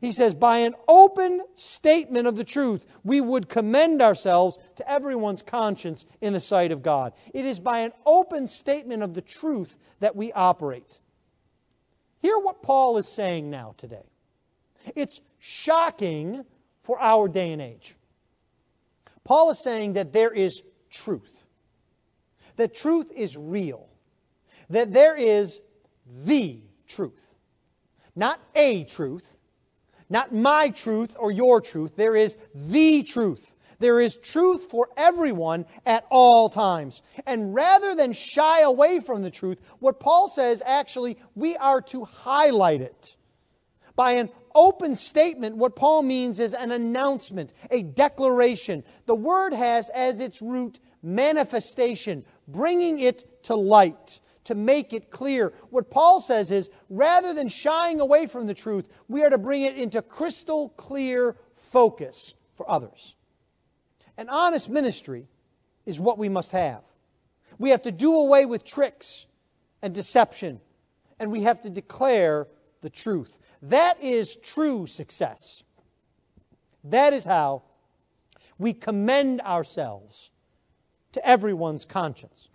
He 0.01 0.13
says, 0.13 0.35
by 0.35 0.59
an 0.59 0.75
open 0.87 1.41
statement 1.55 2.27
of 2.27 2.37
the 2.37 2.45
truth, 2.45 2.85
we 3.05 3.21
would 3.21 3.49
commend 3.49 4.03
ourselves 4.03 4.59
to 4.77 4.91
everyone's 4.91 5.41
conscience 5.41 6.05
in 6.21 6.33
the 6.33 6.41
sight 6.41 6.73
of 6.73 6.83
God. 6.83 7.15
It 7.33 7.47
is 7.47 7.61
by 7.61 7.79
an 7.79 7.93
open 8.05 8.47
statement 8.47 9.03
of 9.03 9.15
the 9.15 9.23
truth 9.23 9.79
that 10.01 10.17
we 10.17 10.33
operate. 10.33 10.99
Hear 12.21 12.39
what 12.39 12.63
Paul 12.63 12.99
is 12.99 13.09
saying 13.09 13.49
now 13.49 13.75
today. 13.79 14.05
It's 14.95 15.21
shocking 15.39 16.45
for 16.85 17.01
our 17.01 17.27
day 17.29 17.51
and 17.53 17.61
age. 17.61 17.97
Paul 19.25 19.51
is 19.51 19.63
saying 19.63 19.95
that 19.95 20.13
there 20.13 20.31
is 20.31 20.63
truth, 20.91 21.45
that 22.57 22.75
truth 22.75 23.11
is 23.17 23.37
real, 23.37 23.89
that 24.71 24.93
there 24.93 25.17
is 25.17 25.61
the 26.25 26.61
truth, 26.87 27.35
not 28.15 28.39
a 28.55 28.85
truth, 28.85 29.37
not 30.11 30.35
my 30.35 30.69
truth 30.69 31.17
or 31.19 31.33
your 31.33 31.61
truth. 31.61 31.97
There 31.97 32.15
is 32.15 32.37
the 32.55 33.03
truth. 33.03 33.55
There 33.79 34.01
is 34.01 34.17
truth 34.17 34.71
for 34.71 34.89
everyone 34.97 35.67
at 35.85 36.07
all 36.11 36.49
times. 36.49 37.03
And 37.27 37.55
rather 37.55 37.95
than 37.95 38.13
shy 38.13 38.61
away 38.61 39.01
from 39.01 39.23
the 39.23 39.31
truth, 39.31 39.61
what 39.81 39.99
Paul 39.99 40.29
says 40.29 40.63
actually, 40.65 41.19
we 41.35 41.57
are 41.57 41.81
to 41.83 42.05
highlight 42.05 42.81
it 42.81 43.17
by 43.97 44.13
an 44.13 44.29
open 44.55 44.95
statement, 44.95 45.57
what 45.57 45.77
Paul 45.77 46.03
means 46.03 46.41
is 46.41 46.55
an 46.55 46.73
announcement, 46.73 47.53
a 47.71 47.83
declaration. 47.83 48.85
The 49.07 49.15
word 49.15 49.53
has 49.53 49.89
as 49.91 50.21
its 50.21 50.41
root 50.41 50.81
manifestation, 51.03 52.25
bringing 52.49 52.99
it 52.99 53.45
to 53.45 53.55
light, 53.55 54.21
to 54.45 54.55
make 54.55 54.93
it 54.93 55.11
clear. 55.11 55.53
What 55.71 55.91
Paul 55.91 56.21
says 56.21 56.51
is 56.51 56.71
rather 56.89 57.35
than 57.35 57.49
shying 57.49 58.01
away 58.01 58.27
from 58.27 58.47
the 58.47 58.55
truth, 58.55 58.89
we 59.09 59.23
are 59.23 59.31
to 59.31 59.39
bring 59.39 59.63
it 59.63 59.77
into 59.77 60.03
crystal 60.03 60.71
clear 60.71 61.37
focus 61.55 62.35
for 62.55 62.71
others. 62.71 63.17
An 64.17 64.29
honest 64.29 64.71
ministry 64.71 65.27
is 65.87 66.01
what 66.01 66.19
we 66.19 66.29
must 66.29 66.53
have. 66.53 66.83
We 67.59 67.71
have 67.71 67.83
to 67.83 67.93
do 67.93 68.15
away 68.15 68.47
with 68.47 68.65
tricks 68.65 69.27
and 69.83 69.95
deception, 69.95 70.61
and 71.19 71.31
we 71.31 71.43
have 71.43 71.63
to 71.63 71.71
declare 71.71 72.47
the 72.85 72.91
truth. 72.91 73.39
That 73.63 74.01
is 74.01 74.37
true 74.37 74.87
success. 74.87 75.65
That 76.85 77.15
is 77.15 77.25
how 77.25 77.63
we 78.59 78.75
commend 78.75 79.41
ourselves 79.41 80.31
to 81.13 81.27
everyone's 81.27 81.87
conscience. 81.87 82.51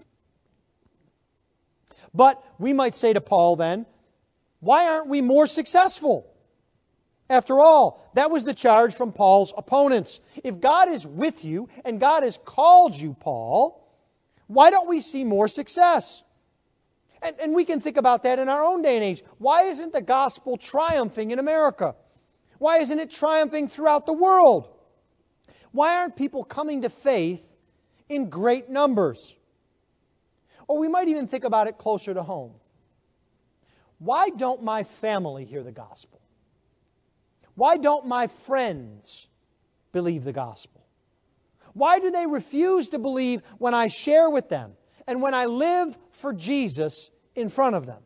But 2.13 2.41
we 2.59 2.73
might 2.73 2.93
say 2.95 3.11
to 3.11 3.21
Paul 3.21 3.55
then, 3.55 3.87
why 4.59 4.87
aren't 4.87 5.07
we 5.07 5.21
more 5.21 5.47
successful? 5.47 6.31
After 7.27 7.59
all, 7.59 8.11
that 8.13 8.29
was 8.29 8.43
the 8.43 8.53
charge 8.53 8.93
from 8.93 9.11
Paul's 9.11 9.53
opponents. 9.57 10.19
If 10.43 10.59
God 10.59 10.89
is 10.89 11.07
with 11.07 11.43
you 11.43 11.69
and 11.85 11.99
God 11.99 12.23
has 12.23 12.37
called 12.43 12.95
you, 12.95 13.15
Paul, 13.19 13.87
why 14.47 14.69
don't 14.69 14.87
we 14.87 15.01
see 15.01 15.23
more 15.23 15.47
success? 15.47 16.23
And, 17.21 17.35
and, 17.39 17.53
we 17.53 17.65
can 17.65 17.79
think 17.81 17.97
about 17.97 18.23
that 18.23 18.39
in 18.39 18.47
our 18.47 18.63
own 18.63 18.81
day 18.81 18.95
and 18.95 19.03
age. 19.03 19.23
Why 19.39 19.63
isn't 19.63 19.91
the 19.91 20.01
gospel 20.01 20.57
triumphing 20.57 21.31
in 21.31 21.39
America? 21.39 21.95
Why 22.59 22.77
isn't 22.77 22.97
it 22.97 23.11
triumphing 23.11 23.67
throughout 23.67 24.05
the 24.05 24.13
world? 24.13 24.69
Why 25.71 25.97
aren't 25.97 26.15
people 26.15 26.43
coming 26.43 26.81
to 26.83 26.89
faith 26.89 27.55
in 28.07 28.29
great 28.29 28.69
numbers? 28.69 29.35
Or 30.67 30.77
we 30.77 30.87
might 30.87 31.07
even 31.07 31.27
think 31.27 31.43
about 31.43 31.67
it 31.67 31.77
closer 31.77 32.13
to 32.13 32.23
home. 32.23 32.53
Why 33.97 34.29
don't 34.29 34.63
my 34.63 34.83
family 34.83 35.45
hear 35.45 35.63
the 35.63 35.71
gospel? 35.71 36.21
Why 37.55 37.75
don't 37.75 38.05
my 38.05 38.27
friends 38.27 39.27
believe 39.91 40.23
the 40.23 40.31
gospel? 40.31 40.85
Why 41.73 41.99
do 41.99 42.09
they 42.09 42.25
refuse 42.25 42.89
to 42.89 42.99
believe 42.99 43.41
when 43.57 43.73
I 43.73 43.87
share 43.87 44.29
with 44.29 44.49
them 44.49 44.73
and 45.09 45.23
when 45.23 45.33
I 45.33 45.45
live 45.45 45.97
for 46.11 46.33
Jesus 46.33 47.09
in 47.33 47.49
front 47.49 47.75
of 47.75 47.87
them? 47.87 48.03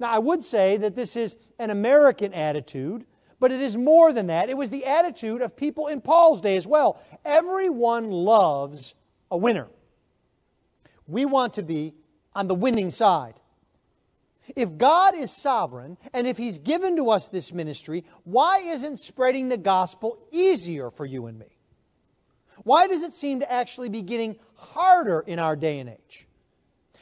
Now, 0.00 0.10
I 0.10 0.18
would 0.18 0.42
say 0.42 0.76
that 0.78 0.96
this 0.96 1.14
is 1.14 1.36
an 1.60 1.70
American 1.70 2.34
attitude, 2.34 3.06
but 3.38 3.52
it 3.52 3.60
is 3.60 3.76
more 3.76 4.12
than 4.12 4.26
that. 4.26 4.50
It 4.50 4.56
was 4.56 4.70
the 4.70 4.84
attitude 4.84 5.40
of 5.40 5.56
people 5.56 5.86
in 5.86 6.00
Paul's 6.00 6.40
day 6.40 6.56
as 6.56 6.66
well. 6.66 7.00
Everyone 7.24 8.10
loves 8.10 8.96
a 9.30 9.36
winner. 9.36 9.68
We 11.06 11.26
want 11.26 11.54
to 11.54 11.62
be 11.62 11.94
on 12.34 12.48
the 12.48 12.56
winning 12.56 12.90
side. 12.90 13.34
If 14.56 14.76
God 14.76 15.14
is 15.14 15.30
sovereign 15.30 15.96
and 16.12 16.26
if 16.26 16.36
He's 16.38 16.58
given 16.58 16.96
to 16.96 17.10
us 17.10 17.28
this 17.28 17.52
ministry, 17.52 18.04
why 18.24 18.58
isn't 18.58 18.98
spreading 18.98 19.48
the 19.48 19.58
gospel 19.58 20.26
easier 20.32 20.90
for 20.90 21.06
you 21.06 21.26
and 21.26 21.38
me? 21.38 21.56
Why 22.64 22.86
does 22.86 23.02
it 23.02 23.12
seem 23.12 23.40
to 23.40 23.50
actually 23.50 23.88
be 23.88 24.02
getting 24.02 24.36
harder 24.62 25.20
in 25.26 25.38
our 25.38 25.56
day 25.56 25.78
and 25.78 25.90
age? 25.90 26.26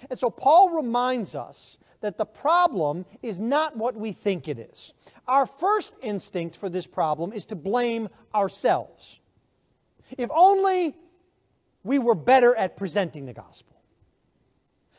And 0.08 0.18
so 0.18 0.30
Paul 0.30 0.70
reminds 0.70 1.34
us 1.34 1.78
that 2.00 2.16
the 2.16 2.24
problem 2.24 3.04
is 3.22 3.40
not 3.40 3.76
what 3.76 3.94
we 3.94 4.12
think 4.12 4.48
it 4.48 4.58
is. 4.58 4.94
Our 5.28 5.46
first 5.46 5.94
instinct 6.02 6.56
for 6.56 6.68
this 6.68 6.86
problem 6.86 7.32
is 7.32 7.44
to 7.46 7.56
blame 7.56 8.08
ourselves. 8.34 9.20
If 10.16 10.30
only 10.34 10.94
we 11.84 11.98
were 11.98 12.14
better 12.14 12.54
at 12.56 12.76
presenting 12.76 13.26
the 13.26 13.34
gospel. 13.34 13.76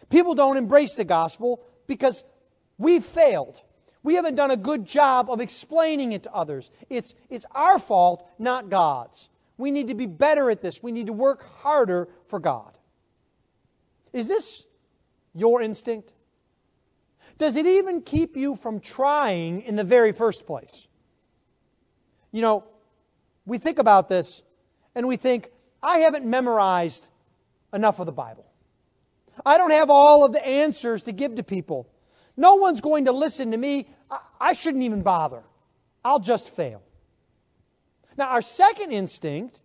People 0.10 0.36
don't 0.36 0.58
embrace 0.58 0.96
the 0.96 1.06
gospel 1.06 1.64
because 1.88 2.24
We've 2.82 3.06
failed. 3.06 3.62
We 4.02 4.16
haven't 4.16 4.34
done 4.34 4.50
a 4.50 4.58
good 4.58 4.88
job 4.88 5.30
of 5.30 5.40
explaining 5.40 6.14
it 6.14 6.24
to 6.24 6.34
others. 6.34 6.72
It's, 6.90 7.14
it's 7.30 7.46
our 7.52 7.78
fault, 7.78 8.28
not 8.40 8.72
God's. 8.72 9.30
We 9.60 9.70
need 9.70 9.90
to 9.90 9.94
be 9.94 10.08
better 10.08 10.50
at 10.50 10.64
this. 10.64 10.82
We 10.82 10.92
need 10.92 11.06
to 11.06 11.14
work 11.14 11.44
harder 11.60 12.10
for 12.32 12.40
God. 12.40 12.80
Is 14.14 14.28
this 14.28 14.66
your 15.36 15.62
instinct? 15.62 16.14
Does 17.38 17.56
it 17.56 17.68
even 17.68 18.02
keep 18.02 18.36
you 18.36 18.56
from 18.56 18.80
trying 18.80 19.62
in 19.62 19.76
the 19.76 19.84
very 19.84 20.14
first 20.14 20.48
place? 20.48 20.88
You 22.32 22.42
know, 22.42 22.64
we 23.46 23.58
think 23.58 23.78
about 23.78 24.10
this 24.10 24.42
and 24.96 25.08
we 25.08 25.18
think, 25.18 25.50
I 25.84 26.00
haven't 26.00 26.26
memorized 26.26 27.10
enough 27.74 28.00
of 28.00 28.06
the 28.06 28.12
Bible. 28.12 28.46
I 29.46 29.58
don't 29.58 29.72
have 29.72 29.90
all 29.90 30.24
of 30.24 30.32
the 30.32 30.46
answers 30.46 31.04
to 31.04 31.12
give 31.12 31.36
to 31.36 31.44
people. 31.44 31.90
No 32.38 32.56
one's 32.56 32.80
going 32.80 33.06
to 33.06 33.12
listen 33.12 33.52
to 33.52 33.58
me. 33.58 33.90
I, 34.40 34.54
shouldn't 34.54 34.84
even 34.84 35.02
bother. 35.02 35.44
I'll 36.06 36.20
just 36.20 36.50
fail. 36.50 36.82
Now, 38.18 38.30
our 38.30 38.42
second 38.42 38.92
instinct 38.92 39.64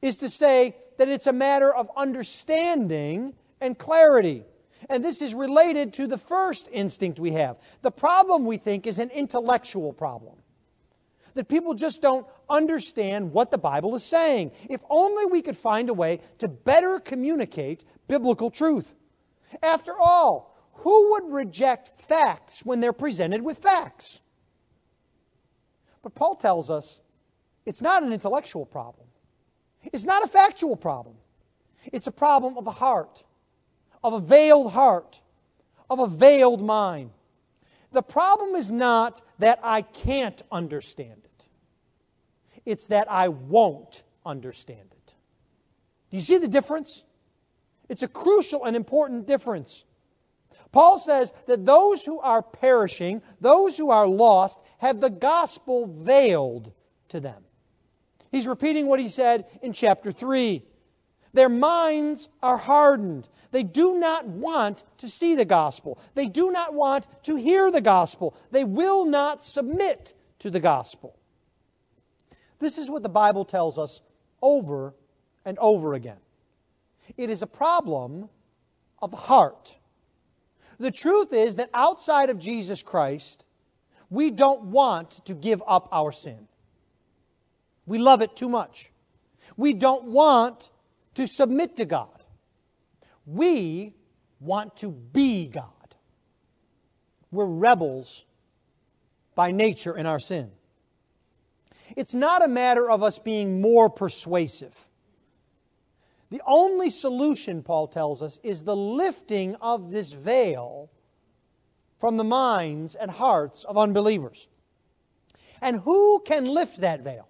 is 0.00 0.16
to 0.18 0.28
say 0.28 0.76
that 0.98 1.08
it's 1.08 1.26
a 1.26 1.32
matter 1.32 1.74
of 1.74 1.90
understanding 1.96 3.34
and 3.60 3.78
clarity. 3.78 4.44
And 4.90 5.04
this 5.04 5.22
is 5.22 5.34
related 5.34 5.92
to 5.94 6.06
the 6.06 6.18
first 6.18 6.68
instinct 6.70 7.18
we 7.18 7.32
have. 7.32 7.56
The 7.82 7.90
problem, 7.90 8.44
we 8.44 8.58
think, 8.58 8.86
is 8.86 8.98
an 8.98 9.10
intellectual 9.10 9.92
problem. 9.92 10.34
That 11.34 11.48
people 11.48 11.74
just 11.74 12.02
don't 12.02 12.26
understand 12.50 13.32
what 13.32 13.50
the 13.50 13.58
Bible 13.58 13.94
is 13.94 14.04
saying. 14.04 14.52
If 14.68 14.82
only 14.90 15.24
we 15.24 15.40
could 15.40 15.56
find 15.56 15.88
a 15.88 15.94
way 15.94 16.20
to 16.38 16.48
better 16.48 16.98
communicate 16.98 17.84
biblical 18.06 18.50
truth. 18.50 18.94
After 19.62 19.92
all, 19.98 20.56
who 20.72 21.12
would 21.12 21.32
reject 21.32 22.00
facts 22.00 22.64
when 22.64 22.80
they're 22.80 22.92
presented 22.92 23.42
with 23.42 23.58
facts? 23.58 24.20
But 26.02 26.14
Paul 26.14 26.36
tells 26.36 26.70
us 26.70 27.00
it's 27.66 27.82
not 27.82 28.02
an 28.02 28.12
intellectual 28.12 28.64
problem. 28.64 29.07
It's 29.84 30.04
not 30.04 30.24
a 30.24 30.28
factual 30.28 30.76
problem. 30.76 31.16
It's 31.92 32.06
a 32.06 32.12
problem 32.12 32.58
of 32.58 32.64
the 32.64 32.72
heart, 32.72 33.24
of 34.02 34.12
a 34.12 34.20
veiled 34.20 34.72
heart, 34.72 35.20
of 35.88 35.98
a 36.00 36.06
veiled 36.06 36.60
mind. 36.60 37.10
The 37.92 38.02
problem 38.02 38.54
is 38.54 38.70
not 38.70 39.22
that 39.38 39.60
I 39.62 39.82
can't 39.82 40.40
understand 40.52 41.22
it, 41.24 41.48
it's 42.66 42.88
that 42.88 43.10
I 43.10 43.28
won't 43.28 44.02
understand 44.26 44.88
it. 44.92 45.14
Do 46.10 46.16
you 46.16 46.22
see 46.22 46.38
the 46.38 46.48
difference? 46.48 47.04
It's 47.88 48.02
a 48.02 48.08
crucial 48.08 48.64
and 48.64 48.76
important 48.76 49.26
difference. 49.26 49.84
Paul 50.72 50.98
says 50.98 51.32
that 51.46 51.64
those 51.64 52.04
who 52.04 52.20
are 52.20 52.42
perishing, 52.42 53.22
those 53.40 53.78
who 53.78 53.90
are 53.90 54.06
lost, 54.06 54.60
have 54.78 55.00
the 55.00 55.08
gospel 55.08 55.86
veiled 55.86 56.72
to 57.08 57.20
them. 57.20 57.44
He's 58.30 58.46
repeating 58.46 58.86
what 58.86 59.00
he 59.00 59.08
said 59.08 59.46
in 59.62 59.72
chapter 59.72 60.12
3. 60.12 60.62
Their 61.32 61.48
minds 61.48 62.28
are 62.42 62.56
hardened. 62.56 63.28
They 63.50 63.62
do 63.62 63.98
not 63.98 64.26
want 64.26 64.84
to 64.98 65.08
see 65.08 65.34
the 65.34 65.44
gospel. 65.44 65.98
They 66.14 66.26
do 66.26 66.50
not 66.50 66.74
want 66.74 67.06
to 67.24 67.36
hear 67.36 67.70
the 67.70 67.80
gospel. 67.80 68.36
They 68.50 68.64
will 68.64 69.04
not 69.04 69.42
submit 69.42 70.14
to 70.40 70.50
the 70.50 70.60
gospel. 70.60 71.18
This 72.58 72.78
is 72.78 72.90
what 72.90 73.02
the 73.02 73.08
Bible 73.08 73.44
tells 73.44 73.78
us 73.78 74.00
over 74.42 74.94
and 75.44 75.58
over 75.58 75.94
again. 75.94 76.18
It 77.16 77.30
is 77.30 77.42
a 77.42 77.46
problem 77.46 78.28
of 79.00 79.10
the 79.10 79.16
heart. 79.16 79.78
The 80.78 80.90
truth 80.90 81.32
is 81.32 81.56
that 81.56 81.70
outside 81.72 82.30
of 82.30 82.38
Jesus 82.38 82.82
Christ, 82.82 83.46
we 84.10 84.30
don't 84.30 84.64
want 84.64 85.24
to 85.26 85.34
give 85.34 85.62
up 85.66 85.88
our 85.92 86.12
sin. 86.12 86.47
We 87.88 87.98
love 87.98 88.20
it 88.20 88.36
too 88.36 88.50
much. 88.50 88.92
We 89.56 89.72
don't 89.72 90.04
want 90.04 90.70
to 91.14 91.26
submit 91.26 91.76
to 91.78 91.86
God. 91.86 92.22
We 93.24 93.94
want 94.40 94.76
to 94.76 94.90
be 94.90 95.48
God. 95.48 95.64
We're 97.30 97.46
rebels 97.46 98.24
by 99.34 99.50
nature 99.52 99.96
in 99.96 100.04
our 100.04 100.20
sin. 100.20 100.50
It's 101.96 102.14
not 102.14 102.44
a 102.44 102.48
matter 102.48 102.90
of 102.90 103.02
us 103.02 103.18
being 103.18 103.60
more 103.60 103.88
persuasive. 103.88 104.76
The 106.30 106.42
only 106.46 106.90
solution, 106.90 107.62
Paul 107.62 107.88
tells 107.88 108.20
us, 108.20 108.38
is 108.42 108.64
the 108.64 108.76
lifting 108.76 109.54
of 109.56 109.90
this 109.90 110.12
veil 110.12 110.90
from 111.98 112.18
the 112.18 112.24
minds 112.24 112.94
and 112.94 113.10
hearts 113.10 113.64
of 113.64 113.78
unbelievers. 113.78 114.48
And 115.62 115.80
who 115.80 116.20
can 116.26 116.44
lift 116.44 116.82
that 116.82 117.00
veil? 117.00 117.28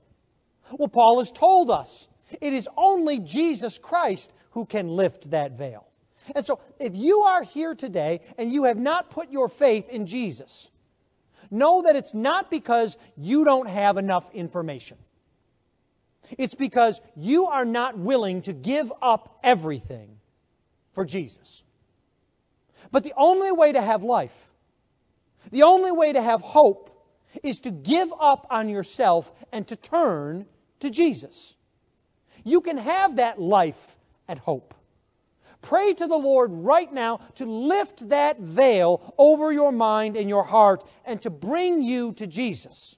Well, 0.72 0.88
Paul 0.88 1.18
has 1.18 1.30
told 1.30 1.70
us 1.70 2.08
it 2.40 2.52
is 2.52 2.68
only 2.76 3.18
Jesus 3.18 3.78
Christ 3.78 4.32
who 4.50 4.66
can 4.66 4.88
lift 4.88 5.30
that 5.30 5.52
veil. 5.52 5.86
And 6.34 6.44
so, 6.44 6.60
if 6.78 6.94
you 6.94 7.20
are 7.20 7.42
here 7.42 7.74
today 7.74 8.20
and 8.36 8.52
you 8.52 8.64
have 8.64 8.78
not 8.78 9.10
put 9.10 9.30
your 9.30 9.48
faith 9.48 9.88
in 9.88 10.06
Jesus, 10.06 10.70
know 11.50 11.82
that 11.82 11.96
it's 11.96 12.14
not 12.14 12.50
because 12.50 12.98
you 13.16 13.44
don't 13.44 13.68
have 13.68 13.96
enough 13.96 14.30
information. 14.34 14.98
It's 16.36 16.54
because 16.54 17.00
you 17.16 17.46
are 17.46 17.64
not 17.64 17.96
willing 17.96 18.42
to 18.42 18.52
give 18.52 18.92
up 19.00 19.38
everything 19.42 20.18
for 20.92 21.06
Jesus. 21.06 21.62
But 22.90 23.04
the 23.04 23.14
only 23.16 23.52
way 23.52 23.72
to 23.72 23.80
have 23.80 24.02
life, 24.02 24.48
the 25.50 25.62
only 25.62 25.92
way 25.92 26.12
to 26.12 26.20
have 26.20 26.42
hope, 26.42 26.88
is 27.42 27.60
to 27.60 27.70
give 27.70 28.12
up 28.20 28.46
on 28.50 28.68
yourself 28.68 29.32
and 29.52 29.66
to 29.68 29.76
turn 29.76 30.46
to 30.80 30.90
Jesus. 30.90 31.56
You 32.44 32.60
can 32.60 32.78
have 32.78 33.16
that 33.16 33.40
life 33.40 33.96
and 34.26 34.38
hope. 34.38 34.74
Pray 35.60 35.92
to 35.94 36.06
the 36.06 36.16
Lord 36.16 36.50
right 36.52 36.92
now 36.92 37.20
to 37.34 37.44
lift 37.44 38.08
that 38.10 38.38
veil 38.38 39.14
over 39.18 39.52
your 39.52 39.72
mind 39.72 40.16
and 40.16 40.28
your 40.28 40.44
heart 40.44 40.84
and 41.04 41.20
to 41.22 41.30
bring 41.30 41.82
you 41.82 42.12
to 42.12 42.26
Jesus. 42.26 42.96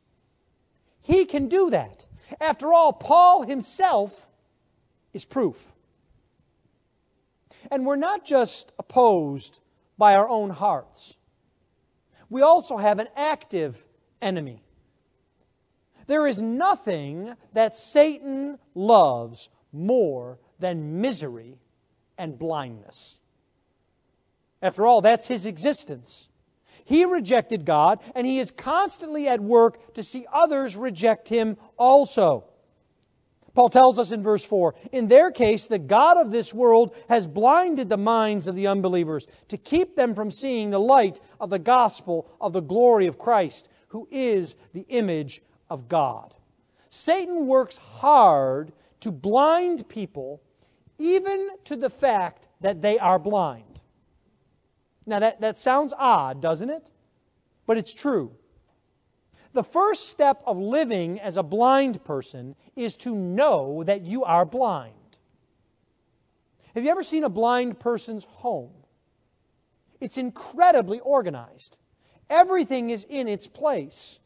He 1.00 1.24
can 1.24 1.48
do 1.48 1.70
that. 1.70 2.06
After 2.40 2.72
all, 2.72 2.92
Paul 2.92 3.42
himself 3.42 4.28
is 5.12 5.24
proof. 5.24 5.72
And 7.70 7.86
we're 7.86 7.96
not 7.96 8.24
just 8.24 8.72
opposed 8.78 9.60
by 9.98 10.14
our 10.14 10.28
own 10.28 10.50
hearts, 10.50 11.14
we 12.30 12.42
also 12.42 12.76
have 12.76 12.98
an 13.00 13.08
active 13.16 13.84
enemy. 14.22 14.62
There 16.10 16.26
is 16.26 16.42
nothing 16.42 17.36
that 17.52 17.72
Satan 17.72 18.58
loves 18.74 19.48
more 19.72 20.40
than 20.58 21.00
misery 21.00 21.60
and 22.18 22.36
blindness. 22.36 23.20
After 24.60 24.84
all, 24.86 25.02
that's 25.02 25.28
his 25.28 25.46
existence. 25.46 26.28
He 26.84 27.04
rejected 27.04 27.64
God, 27.64 28.00
and 28.16 28.26
he 28.26 28.40
is 28.40 28.50
constantly 28.50 29.28
at 29.28 29.38
work 29.38 29.94
to 29.94 30.02
see 30.02 30.26
others 30.32 30.76
reject 30.76 31.28
him 31.28 31.56
also. 31.76 32.42
Paul 33.54 33.68
tells 33.68 33.96
us 33.96 34.10
in 34.10 34.20
verse 34.20 34.44
4 34.44 34.74
In 34.90 35.06
their 35.06 35.30
case, 35.30 35.68
the 35.68 35.78
God 35.78 36.16
of 36.16 36.32
this 36.32 36.52
world 36.52 36.92
has 37.08 37.28
blinded 37.28 37.88
the 37.88 37.96
minds 37.96 38.48
of 38.48 38.56
the 38.56 38.66
unbelievers 38.66 39.28
to 39.46 39.56
keep 39.56 39.94
them 39.94 40.16
from 40.16 40.32
seeing 40.32 40.70
the 40.70 40.80
light 40.80 41.20
of 41.38 41.50
the 41.50 41.60
gospel 41.60 42.28
of 42.40 42.52
the 42.52 42.62
glory 42.62 43.06
of 43.06 43.16
Christ, 43.16 43.68
who 43.90 44.08
is 44.10 44.56
the 44.72 44.86
image 44.88 45.40
of 45.70 45.88
God. 45.88 46.34
Satan 46.90 47.46
works 47.46 47.78
hard 47.78 48.72
to 49.00 49.10
blind 49.10 49.88
people, 49.88 50.42
even 50.98 51.50
to 51.64 51.76
the 51.76 51.88
fact 51.88 52.48
that 52.60 52.82
they 52.82 52.98
are 52.98 53.18
blind. 53.18 53.80
Now, 55.06 55.18
that, 55.20 55.40
that 55.40 55.56
sounds 55.56 55.94
odd, 55.96 56.42
doesn't 56.42 56.70
it? 56.70 56.90
But 57.66 57.78
it's 57.78 57.94
true. 57.94 58.32
The 59.52 59.64
first 59.64 60.08
step 60.08 60.42
of 60.46 60.58
living 60.58 61.18
as 61.18 61.36
a 61.36 61.42
blind 61.42 62.04
person 62.04 62.54
is 62.76 62.96
to 62.98 63.14
know 63.14 63.82
that 63.84 64.02
you 64.02 64.22
are 64.24 64.44
blind. 64.44 64.94
Have 66.74 66.84
you 66.84 66.90
ever 66.90 67.02
seen 67.02 67.24
a 67.24 67.28
blind 67.28 67.80
person's 67.80 68.24
home? 68.24 68.70
It's 70.00 70.18
incredibly 70.18 71.00
organized. 71.00 71.78
Everything 72.28 72.90
is 72.90 73.04
in 73.08 73.26
its 73.26 73.48
place 73.48 74.19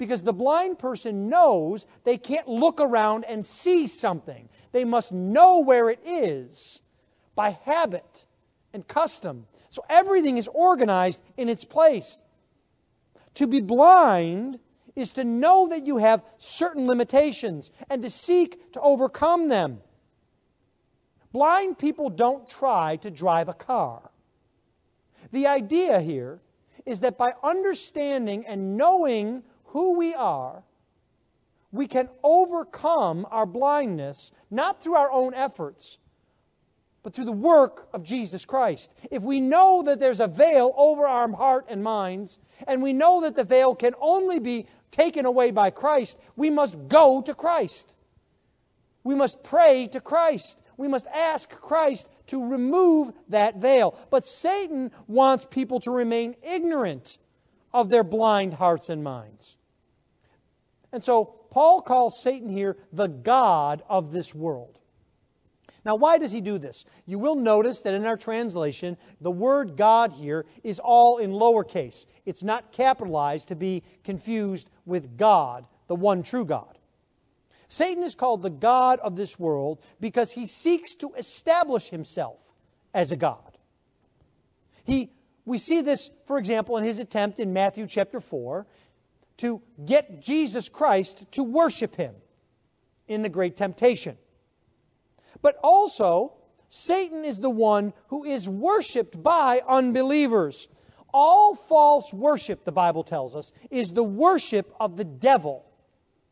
because 0.00 0.24
the 0.24 0.32
blind 0.32 0.78
person 0.78 1.28
knows 1.28 1.84
they 2.04 2.16
can't 2.16 2.48
look 2.48 2.80
around 2.80 3.22
and 3.26 3.44
see 3.44 3.86
something. 3.86 4.48
They 4.72 4.82
must 4.82 5.12
know 5.12 5.60
where 5.60 5.90
it 5.90 6.00
is 6.02 6.80
by 7.34 7.50
habit 7.50 8.24
and 8.72 8.88
custom. 8.88 9.46
So 9.68 9.84
everything 9.90 10.38
is 10.38 10.48
organized 10.48 11.22
in 11.36 11.50
its 11.50 11.64
place. 11.64 12.22
To 13.34 13.46
be 13.46 13.60
blind 13.60 14.58
is 14.96 15.12
to 15.12 15.22
know 15.22 15.68
that 15.68 15.84
you 15.84 15.98
have 15.98 16.24
certain 16.38 16.86
limitations 16.86 17.70
and 17.90 18.00
to 18.00 18.08
seek 18.08 18.72
to 18.72 18.80
overcome 18.80 19.50
them. 19.50 19.82
Blind 21.30 21.78
people 21.78 22.08
don't 22.08 22.48
try 22.48 22.96
to 22.96 23.10
drive 23.10 23.50
a 23.50 23.54
car. 23.54 24.10
The 25.30 25.46
idea 25.46 26.00
here 26.00 26.40
is 26.86 27.00
that 27.00 27.18
by 27.18 27.34
understanding 27.44 28.46
and 28.46 28.78
knowing 28.78 29.42
who 29.70 29.96
we 29.96 30.14
are, 30.14 30.62
we 31.72 31.86
can 31.86 32.08
overcome 32.22 33.26
our 33.30 33.46
blindness 33.46 34.32
not 34.50 34.82
through 34.82 34.96
our 34.96 35.10
own 35.10 35.34
efforts, 35.34 35.98
but 37.02 37.14
through 37.14 37.24
the 37.24 37.32
work 37.32 37.88
of 37.92 38.02
Jesus 38.02 38.44
Christ. 38.44 38.94
If 39.10 39.22
we 39.22 39.40
know 39.40 39.82
that 39.82 40.00
there's 40.00 40.20
a 40.20 40.26
veil 40.26 40.74
over 40.76 41.06
our 41.06 41.30
heart 41.32 41.66
and 41.68 41.82
minds, 41.82 42.38
and 42.66 42.82
we 42.82 42.92
know 42.92 43.20
that 43.22 43.36
the 43.36 43.44
veil 43.44 43.74
can 43.74 43.94
only 44.00 44.38
be 44.38 44.66
taken 44.90 45.24
away 45.24 45.50
by 45.50 45.70
Christ, 45.70 46.18
we 46.36 46.50
must 46.50 46.88
go 46.88 47.22
to 47.22 47.34
Christ. 47.34 47.94
We 49.04 49.14
must 49.14 49.42
pray 49.42 49.86
to 49.92 50.00
Christ. 50.00 50.62
We 50.76 50.88
must 50.88 51.06
ask 51.06 51.48
Christ 51.48 52.08
to 52.26 52.44
remove 52.44 53.12
that 53.28 53.56
veil. 53.56 53.96
But 54.10 54.26
Satan 54.26 54.90
wants 55.06 55.46
people 55.48 55.80
to 55.80 55.90
remain 55.90 56.34
ignorant 56.42 57.18
of 57.72 57.88
their 57.88 58.04
blind 58.04 58.54
hearts 58.54 58.88
and 58.88 59.04
minds. 59.04 59.56
And 60.92 61.02
so 61.02 61.24
Paul 61.50 61.82
calls 61.82 62.22
Satan 62.22 62.48
here 62.48 62.76
the 62.92 63.06
God 63.06 63.82
of 63.88 64.12
this 64.12 64.34
world. 64.34 64.78
Now, 65.84 65.94
why 65.94 66.18
does 66.18 66.30
he 66.30 66.40
do 66.40 66.58
this? 66.58 66.84
You 67.06 67.18
will 67.18 67.36
notice 67.36 67.80
that 67.82 67.94
in 67.94 68.04
our 68.04 68.16
translation, 68.16 68.98
the 69.20 69.30
word 69.30 69.76
God 69.76 70.12
here 70.12 70.44
is 70.62 70.78
all 70.78 71.18
in 71.18 71.30
lowercase. 71.30 72.04
It's 72.26 72.42
not 72.42 72.70
capitalized 72.72 73.48
to 73.48 73.56
be 73.56 73.82
confused 74.04 74.68
with 74.84 75.16
God, 75.16 75.66
the 75.86 75.96
one 75.96 76.22
true 76.22 76.44
God. 76.44 76.76
Satan 77.68 78.02
is 78.02 78.14
called 78.14 78.42
the 78.42 78.50
God 78.50 78.98
of 79.00 79.16
this 79.16 79.38
world 79.38 79.80
because 80.00 80.32
he 80.32 80.44
seeks 80.44 80.96
to 80.96 81.12
establish 81.16 81.88
himself 81.88 82.40
as 82.92 83.12
a 83.12 83.16
God. 83.16 83.56
He, 84.84 85.10
we 85.44 85.56
see 85.56 85.80
this, 85.80 86.10
for 86.26 86.36
example, 86.36 86.76
in 86.76 86.84
his 86.84 86.98
attempt 86.98 87.38
in 87.40 87.52
Matthew 87.52 87.86
chapter 87.86 88.20
4 88.20 88.66
to 89.40 89.62
get 89.86 90.20
Jesus 90.20 90.68
Christ 90.68 91.30
to 91.32 91.42
worship 91.42 91.94
him 91.94 92.14
in 93.08 93.22
the 93.22 93.28
great 93.28 93.56
temptation. 93.56 94.18
But 95.40 95.58
also, 95.62 96.34
Satan 96.68 97.24
is 97.24 97.40
the 97.40 97.50
one 97.50 97.94
who 98.08 98.24
is 98.24 98.48
worshiped 98.48 99.22
by 99.22 99.62
unbelievers. 99.66 100.68
All 101.14 101.54
false 101.54 102.12
worship, 102.12 102.64
the 102.64 102.72
Bible 102.72 103.02
tells 103.02 103.34
us, 103.34 103.52
is 103.70 103.94
the 103.94 104.04
worship 104.04 104.74
of 104.78 104.98
the 104.98 105.04
devil, 105.04 105.64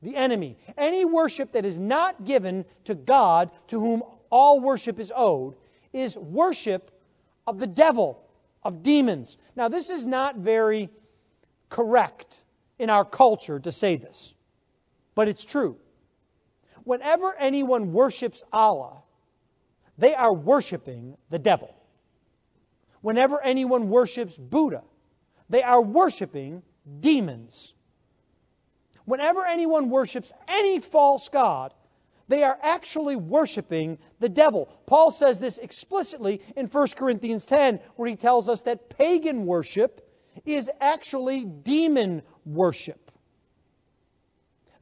the 0.02 0.14
enemy. 0.14 0.58
Any 0.76 1.06
worship 1.06 1.52
that 1.52 1.64
is 1.64 1.78
not 1.78 2.26
given 2.26 2.66
to 2.84 2.94
God, 2.94 3.50
to 3.68 3.80
whom 3.80 4.02
all 4.28 4.60
worship 4.60 5.00
is 5.00 5.10
owed, 5.16 5.56
is 5.94 6.14
worship 6.14 6.90
of 7.46 7.58
the 7.58 7.66
devil, 7.66 8.22
of 8.62 8.82
demons. 8.82 9.38
Now, 9.56 9.68
this 9.68 9.88
is 9.88 10.06
not 10.06 10.36
very 10.36 10.90
correct 11.70 12.44
in 12.78 12.90
our 12.90 13.04
culture 13.04 13.58
to 13.60 13.72
say 13.72 13.96
this, 13.96 14.34
but 15.14 15.28
it's 15.28 15.44
true 15.44 15.78
whenever 16.88 17.34
anyone 17.38 17.92
worships 17.92 18.46
Allah, 18.50 19.02
they 19.98 20.14
are 20.14 20.32
worshiping 20.32 21.18
the 21.28 21.38
devil. 21.38 21.76
Whenever 23.02 23.42
anyone 23.42 23.90
worships 23.90 24.38
Buddha, 24.38 24.82
they 25.50 25.62
are 25.62 25.82
worshiping 25.82 26.62
demons. 27.00 27.74
Whenever 29.04 29.44
anyone 29.44 29.90
worships 29.90 30.32
any 30.48 30.78
false 30.78 31.28
god, 31.28 31.74
they 32.28 32.42
are 32.42 32.58
actually 32.62 33.16
worshiping 33.16 33.98
the 34.18 34.30
devil. 34.30 34.74
Paul 34.86 35.10
says 35.10 35.38
this 35.38 35.58
explicitly 35.58 36.40
in 36.56 36.68
1 36.68 36.88
Corinthians 36.96 37.44
10, 37.44 37.80
where 37.96 38.08
he 38.08 38.16
tells 38.16 38.48
us 38.48 38.62
that 38.62 38.88
pagan 38.88 39.44
worship 39.44 40.07
is 40.44 40.70
actually 40.80 41.44
demon 41.44 42.22
worship. 42.44 43.10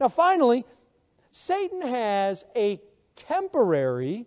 Now, 0.00 0.08
finally, 0.08 0.64
Satan 1.30 1.82
has 1.82 2.44
a 2.54 2.80
temporary, 3.14 4.26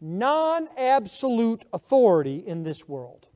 non 0.00 0.68
absolute 0.76 1.64
authority 1.72 2.44
in 2.46 2.62
this 2.62 2.88
world. 2.88 3.26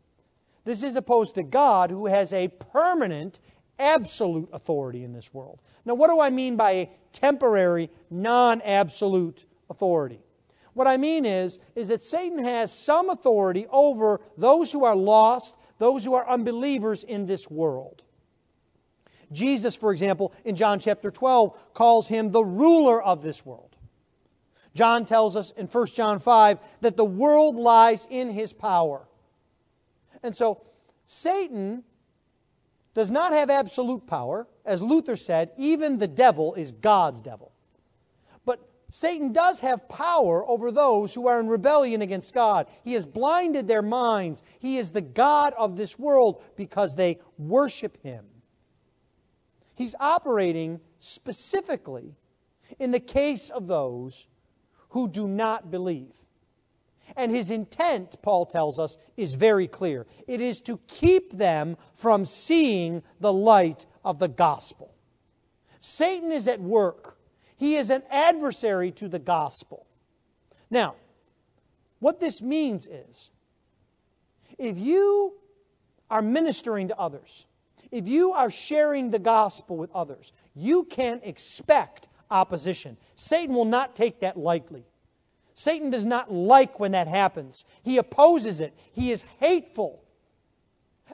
This 0.64 0.82
is 0.82 0.96
opposed 0.96 1.34
to 1.36 1.42
God, 1.42 1.90
who 1.90 2.06
has 2.06 2.32
a 2.32 2.48
permanent, 2.48 3.40
absolute 3.78 4.48
authority 4.52 5.04
in 5.04 5.12
this 5.12 5.32
world. 5.32 5.60
Now, 5.84 5.94
what 5.94 6.10
do 6.10 6.20
I 6.20 6.30
mean 6.30 6.56
by 6.56 6.70
a 6.72 6.90
temporary, 7.12 7.90
non 8.10 8.60
absolute 8.62 9.46
authority? 9.70 10.20
What 10.74 10.86
I 10.86 10.96
mean 10.96 11.24
is, 11.24 11.58
is 11.74 11.88
that 11.88 12.02
Satan 12.02 12.44
has 12.44 12.72
some 12.72 13.10
authority 13.10 13.66
over 13.70 14.20
those 14.36 14.70
who 14.70 14.84
are 14.84 14.94
lost, 14.94 15.56
those 15.78 16.04
who 16.04 16.14
are 16.14 16.28
unbelievers 16.28 17.04
in 17.04 17.26
this 17.26 17.50
world. 17.50 18.02
Jesus, 19.32 19.74
for 19.74 19.92
example, 19.92 20.32
in 20.44 20.56
John 20.56 20.78
chapter 20.78 21.10
12, 21.10 21.74
calls 21.74 22.08
him 22.08 22.30
the 22.30 22.44
ruler 22.44 23.02
of 23.02 23.22
this 23.22 23.44
world. 23.44 23.76
John 24.74 25.04
tells 25.04 25.36
us 25.36 25.50
in 25.52 25.66
1 25.66 25.86
John 25.88 26.18
5 26.18 26.58
that 26.80 26.96
the 26.96 27.04
world 27.04 27.56
lies 27.56 28.06
in 28.10 28.30
his 28.30 28.52
power. 28.52 29.06
And 30.22 30.34
so, 30.34 30.62
Satan 31.04 31.84
does 32.94 33.10
not 33.10 33.32
have 33.32 33.50
absolute 33.50 34.06
power. 34.06 34.46
As 34.64 34.82
Luther 34.82 35.16
said, 35.16 35.52
even 35.56 35.98
the 35.98 36.08
devil 36.08 36.54
is 36.54 36.72
God's 36.72 37.20
devil. 37.20 37.52
Satan 38.90 39.32
does 39.32 39.60
have 39.60 39.88
power 39.88 40.48
over 40.48 40.70
those 40.70 41.12
who 41.12 41.28
are 41.28 41.38
in 41.40 41.46
rebellion 41.46 42.00
against 42.00 42.32
God. 42.32 42.66
He 42.82 42.94
has 42.94 43.04
blinded 43.04 43.68
their 43.68 43.82
minds. 43.82 44.42
He 44.58 44.78
is 44.78 44.90
the 44.90 45.02
God 45.02 45.52
of 45.58 45.76
this 45.76 45.98
world 45.98 46.42
because 46.56 46.96
they 46.96 47.20
worship 47.36 48.02
him. 48.02 48.24
He's 49.74 49.94
operating 50.00 50.80
specifically 50.98 52.16
in 52.78 52.90
the 52.90 53.00
case 53.00 53.50
of 53.50 53.66
those 53.66 54.26
who 54.90 55.06
do 55.06 55.28
not 55.28 55.70
believe. 55.70 56.14
And 57.14 57.30
his 57.30 57.50
intent, 57.50 58.16
Paul 58.22 58.46
tells 58.46 58.78
us, 58.78 58.96
is 59.16 59.34
very 59.34 59.68
clear. 59.68 60.06
It 60.26 60.40
is 60.40 60.60
to 60.62 60.80
keep 60.88 61.32
them 61.34 61.76
from 61.94 62.24
seeing 62.24 63.02
the 63.20 63.32
light 63.32 63.84
of 64.02 64.18
the 64.18 64.28
gospel. 64.28 64.94
Satan 65.80 66.32
is 66.32 66.48
at 66.48 66.60
work. 66.60 67.17
He 67.58 67.74
is 67.74 67.90
an 67.90 68.02
adversary 68.10 68.90
to 68.92 69.08
the 69.08 69.18
gospel. 69.18 69.84
Now, 70.70 70.94
what 71.98 72.20
this 72.20 72.40
means 72.40 72.86
is 72.86 73.30
If 74.56 74.78
you 74.78 75.34
are 76.10 76.22
ministering 76.22 76.88
to 76.88 76.98
others, 76.98 77.46
if 77.90 78.08
you 78.08 78.32
are 78.32 78.50
sharing 78.50 79.10
the 79.10 79.18
gospel 79.18 79.76
with 79.76 79.90
others, 79.94 80.32
you 80.54 80.84
can 80.84 81.20
expect 81.22 82.08
opposition. 82.30 82.96
Satan 83.14 83.54
will 83.54 83.64
not 83.64 83.94
take 83.94 84.20
that 84.20 84.36
lightly. 84.36 84.86
Satan 85.54 85.90
does 85.90 86.06
not 86.06 86.32
like 86.32 86.78
when 86.78 86.92
that 86.92 87.08
happens. 87.08 87.64
He 87.82 87.98
opposes 87.98 88.60
it. 88.60 88.74
He 88.92 89.10
is 89.10 89.24
hateful. 89.38 90.04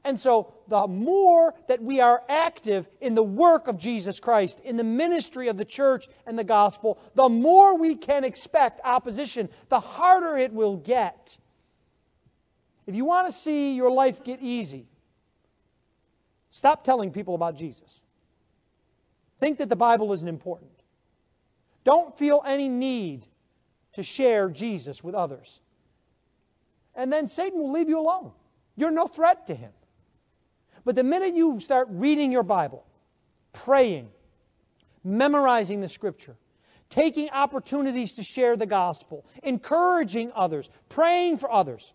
And 0.05 0.21
so, 0.21 0.53
the 0.69 0.87
more 0.87 1.55
that 1.67 1.83
we 1.83 1.99
are 2.01 2.23
active 2.29 2.87
in 3.01 3.15
the 3.15 3.23
work 3.23 3.69
of 3.69 3.79
Jesus 3.79 4.21
Christ, 4.21 4.61
in 4.61 4.77
the 4.77 4.85
ministry 4.85 5.49
of 5.49 5.57
the 5.57 5.65
church 5.65 6.09
and 6.27 6.39
the 6.39 6.45
gospel, 6.45 6.99
the 7.15 7.29
more 7.29 7.79
we 7.79 7.95
can 7.95 8.23
expect 8.23 8.81
opposition, 8.85 9.49
the 9.71 9.81
harder 9.81 10.37
it 10.37 10.53
will 10.53 10.77
get. 10.77 11.39
If 12.87 12.95
you 12.95 13.07
want 13.07 13.27
to 13.29 13.33
see 13.33 13.75
your 13.75 13.91
life 13.91 14.23
get 14.23 14.41
easy, 14.43 14.89
stop 16.51 16.85
telling 16.85 17.11
people 17.11 17.35
about 17.35 17.57
Jesus. 17.57 18.03
Think 19.41 19.57
that 19.59 19.71
the 19.71 19.77
Bible 19.77 20.13
isn't 20.13 20.29
important. 20.29 20.71
Don't 21.83 22.17
feel 22.19 22.43
any 22.47 22.69
need 22.69 23.27
to 23.95 24.03
share 24.03 24.51
Jesus 24.51 25.03
with 25.03 25.15
others. 25.15 25.61
And 26.95 27.11
then 27.13 27.27
Satan 27.27 27.59
will 27.59 27.73
leave 27.73 27.89
you 27.89 27.99
alone. 27.99 28.33
You're 28.77 28.91
no 28.91 29.07
threat 29.07 29.47
to 29.47 29.55
him. 29.55 29.73
But 30.85 30.97
the 30.97 31.05
minute 31.05 31.35
you 31.35 31.59
start 31.61 31.89
reading 31.91 32.31
your 32.31 32.43
Bible, 32.43 32.85
praying, 33.53 34.11
memorizing 35.03 35.81
the 35.81 35.89
Scripture, 35.89 36.37
taking 36.91 37.31
opportunities 37.31 38.13
to 38.13 38.23
share 38.23 38.57
the 38.57 38.67
gospel, 38.67 39.25
encouraging 39.43 40.31
others, 40.35 40.69
praying 40.89 41.39
for 41.39 41.51
others, 41.51 41.95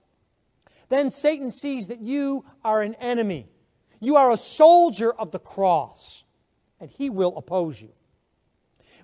then 0.89 1.11
Satan 1.11 1.51
sees 1.51 1.87
that 1.87 2.01
you 2.01 2.45
are 2.63 2.81
an 2.81 2.95
enemy. 2.95 3.47
You 3.99 4.15
are 4.15 4.31
a 4.31 4.37
soldier 4.37 5.13
of 5.13 5.31
the 5.31 5.39
cross, 5.39 6.23
and 6.79 6.89
he 6.89 7.09
will 7.09 7.37
oppose 7.37 7.79
you. 7.81 7.91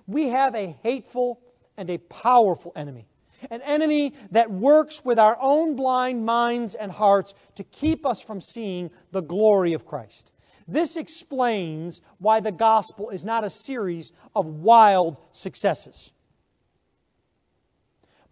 We 0.06 0.28
have 0.28 0.54
a 0.54 0.76
hateful 0.82 1.40
and 1.76 1.90
a 1.90 1.98
powerful 1.98 2.72
enemy. 2.74 3.06
An 3.50 3.62
enemy 3.62 4.14
that 4.30 4.50
works 4.50 5.04
with 5.04 5.18
our 5.18 5.36
own 5.40 5.76
blind 5.76 6.24
minds 6.24 6.74
and 6.74 6.90
hearts 6.90 7.34
to 7.54 7.64
keep 7.64 8.04
us 8.04 8.20
from 8.20 8.40
seeing 8.40 8.90
the 9.12 9.22
glory 9.22 9.72
of 9.72 9.86
Christ. 9.86 10.32
This 10.68 10.96
explains 10.96 12.00
why 12.18 12.40
the 12.40 12.52
gospel 12.52 13.10
is 13.10 13.24
not 13.24 13.44
a 13.44 13.50
series 13.50 14.12
of 14.34 14.46
wild 14.46 15.18
successes. 15.30 16.12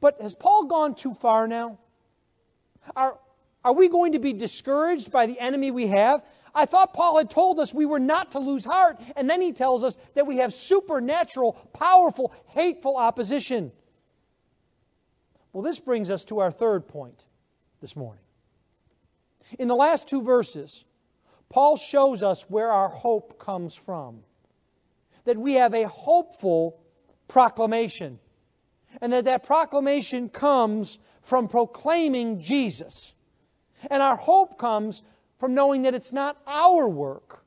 But 0.00 0.20
has 0.20 0.34
Paul 0.34 0.66
gone 0.66 0.94
too 0.94 1.14
far 1.14 1.46
now? 1.46 1.78
Are, 2.96 3.18
are 3.64 3.72
we 3.72 3.88
going 3.88 4.12
to 4.12 4.18
be 4.18 4.32
discouraged 4.32 5.10
by 5.10 5.26
the 5.26 5.38
enemy 5.38 5.70
we 5.70 5.86
have? 5.86 6.22
I 6.54 6.66
thought 6.66 6.92
Paul 6.92 7.18
had 7.18 7.30
told 7.30 7.58
us 7.58 7.72
we 7.72 7.86
were 7.86 8.00
not 8.00 8.32
to 8.32 8.38
lose 8.38 8.64
heart, 8.64 9.00
and 9.16 9.28
then 9.28 9.40
he 9.40 9.52
tells 9.52 9.82
us 9.82 9.96
that 10.14 10.26
we 10.26 10.36
have 10.38 10.52
supernatural, 10.52 11.52
powerful, 11.72 12.32
hateful 12.48 12.96
opposition. 12.96 13.72
Well, 15.54 15.62
this 15.62 15.78
brings 15.78 16.10
us 16.10 16.24
to 16.24 16.40
our 16.40 16.50
third 16.50 16.88
point 16.88 17.26
this 17.80 17.94
morning. 17.94 18.24
In 19.56 19.68
the 19.68 19.76
last 19.76 20.08
two 20.08 20.20
verses, 20.20 20.84
Paul 21.48 21.76
shows 21.76 22.24
us 22.24 22.50
where 22.50 22.72
our 22.72 22.88
hope 22.88 23.38
comes 23.38 23.76
from. 23.76 24.24
That 25.26 25.38
we 25.38 25.54
have 25.54 25.72
a 25.72 25.86
hopeful 25.86 26.80
proclamation. 27.28 28.18
And 29.00 29.12
that 29.12 29.26
that 29.26 29.46
proclamation 29.46 30.28
comes 30.28 30.98
from 31.22 31.46
proclaiming 31.46 32.40
Jesus. 32.40 33.14
And 33.88 34.02
our 34.02 34.16
hope 34.16 34.58
comes 34.58 35.02
from 35.38 35.54
knowing 35.54 35.82
that 35.82 35.94
it's 35.94 36.12
not 36.12 36.36
our 36.48 36.88
work, 36.88 37.44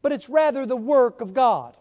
but 0.00 0.12
it's 0.12 0.30
rather 0.30 0.64
the 0.64 0.76
work 0.76 1.20
of 1.20 1.34
God. 1.34 1.76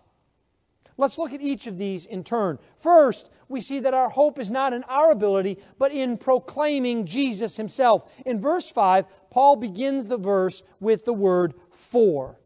Let's 0.98 1.18
look 1.18 1.32
at 1.32 1.42
each 1.42 1.68
of 1.68 1.78
these 1.78 2.06
in 2.06 2.26
turn. 2.26 2.60
First, 2.78 3.30
we 3.54 3.62
see 3.62 3.80
that 3.80 3.94
our 3.94 4.10
hope 4.10 4.40
is 4.40 4.52
not 4.52 4.74
in 4.74 4.84
our 4.86 5.12
ability, 5.12 5.60
but 5.78 5.94
in 5.94 6.18
proclaiming 6.18 7.06
Jesus 7.06 7.56
himself. 7.56 8.12
In 8.26 8.42
verse 8.42 8.70
5, 8.70 9.06
Paul 9.30 9.56
begins 9.56 10.08
the 10.08 10.18
verse 10.18 10.64
with 10.82 11.06
the 11.06 11.14
word 11.14 11.54
for. 11.72 12.38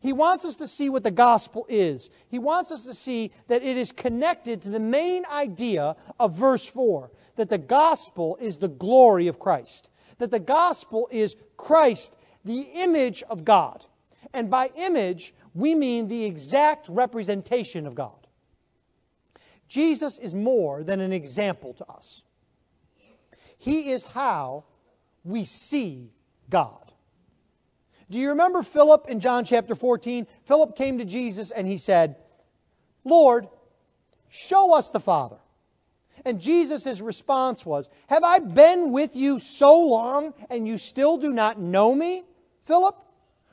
He 0.00 0.14
wants 0.14 0.46
us 0.46 0.56
to 0.56 0.66
see 0.66 0.88
what 0.88 1.04
the 1.04 1.10
gospel 1.10 1.66
is. 1.68 2.08
He 2.28 2.38
wants 2.38 2.72
us 2.72 2.84
to 2.86 2.94
see 2.94 3.32
that 3.48 3.62
it 3.62 3.76
is 3.76 3.92
connected 3.92 4.62
to 4.62 4.70
the 4.70 4.80
main 4.80 5.24
idea 5.26 5.94
of 6.18 6.34
verse 6.34 6.66
4 6.66 7.10
that 7.36 7.48
the 7.48 7.58
gospel 7.58 8.36
is 8.40 8.58
the 8.58 8.68
glory 8.68 9.26
of 9.26 9.38
Christ, 9.38 9.90
that 10.18 10.30
the 10.30 10.38
gospel 10.40 11.08
is 11.10 11.36
Christ, 11.56 12.18
the 12.44 12.68
image 12.74 13.22
of 13.24 13.44
God. 13.44 13.84
And 14.32 14.50
by 14.50 14.70
image, 14.76 15.34
we 15.54 15.74
mean 15.74 16.08
the 16.08 16.24
exact 16.24 16.88
representation 16.88 17.86
of 17.86 17.94
God. 17.94 18.19
Jesus 19.70 20.18
is 20.18 20.34
more 20.34 20.82
than 20.82 20.98
an 20.98 21.12
example 21.12 21.72
to 21.74 21.86
us, 21.86 22.24
He 23.56 23.92
is 23.92 24.04
how 24.04 24.64
we 25.24 25.44
see 25.44 26.10
God. 26.50 26.92
Do 28.10 28.18
you 28.18 28.30
remember 28.30 28.64
Philip 28.64 29.06
in 29.08 29.20
John 29.20 29.44
chapter 29.44 29.76
14? 29.76 30.26
Philip 30.42 30.76
came 30.76 30.98
to 30.98 31.04
Jesus 31.04 31.52
and 31.52 31.68
he 31.68 31.76
said, 31.76 32.16
Lord, 33.04 33.46
show 34.28 34.74
us 34.74 34.90
the 34.90 34.98
Father. 34.98 35.36
And 36.24 36.40
Jesus' 36.40 37.00
response 37.00 37.64
was, 37.64 37.88
Have 38.08 38.24
I 38.24 38.40
been 38.40 38.90
with 38.90 39.14
you 39.14 39.38
so 39.38 39.80
long 39.80 40.34
and 40.50 40.66
you 40.66 40.76
still 40.78 41.16
do 41.16 41.32
not 41.32 41.60
know 41.60 41.94
me, 41.94 42.24
Philip? 42.64 42.96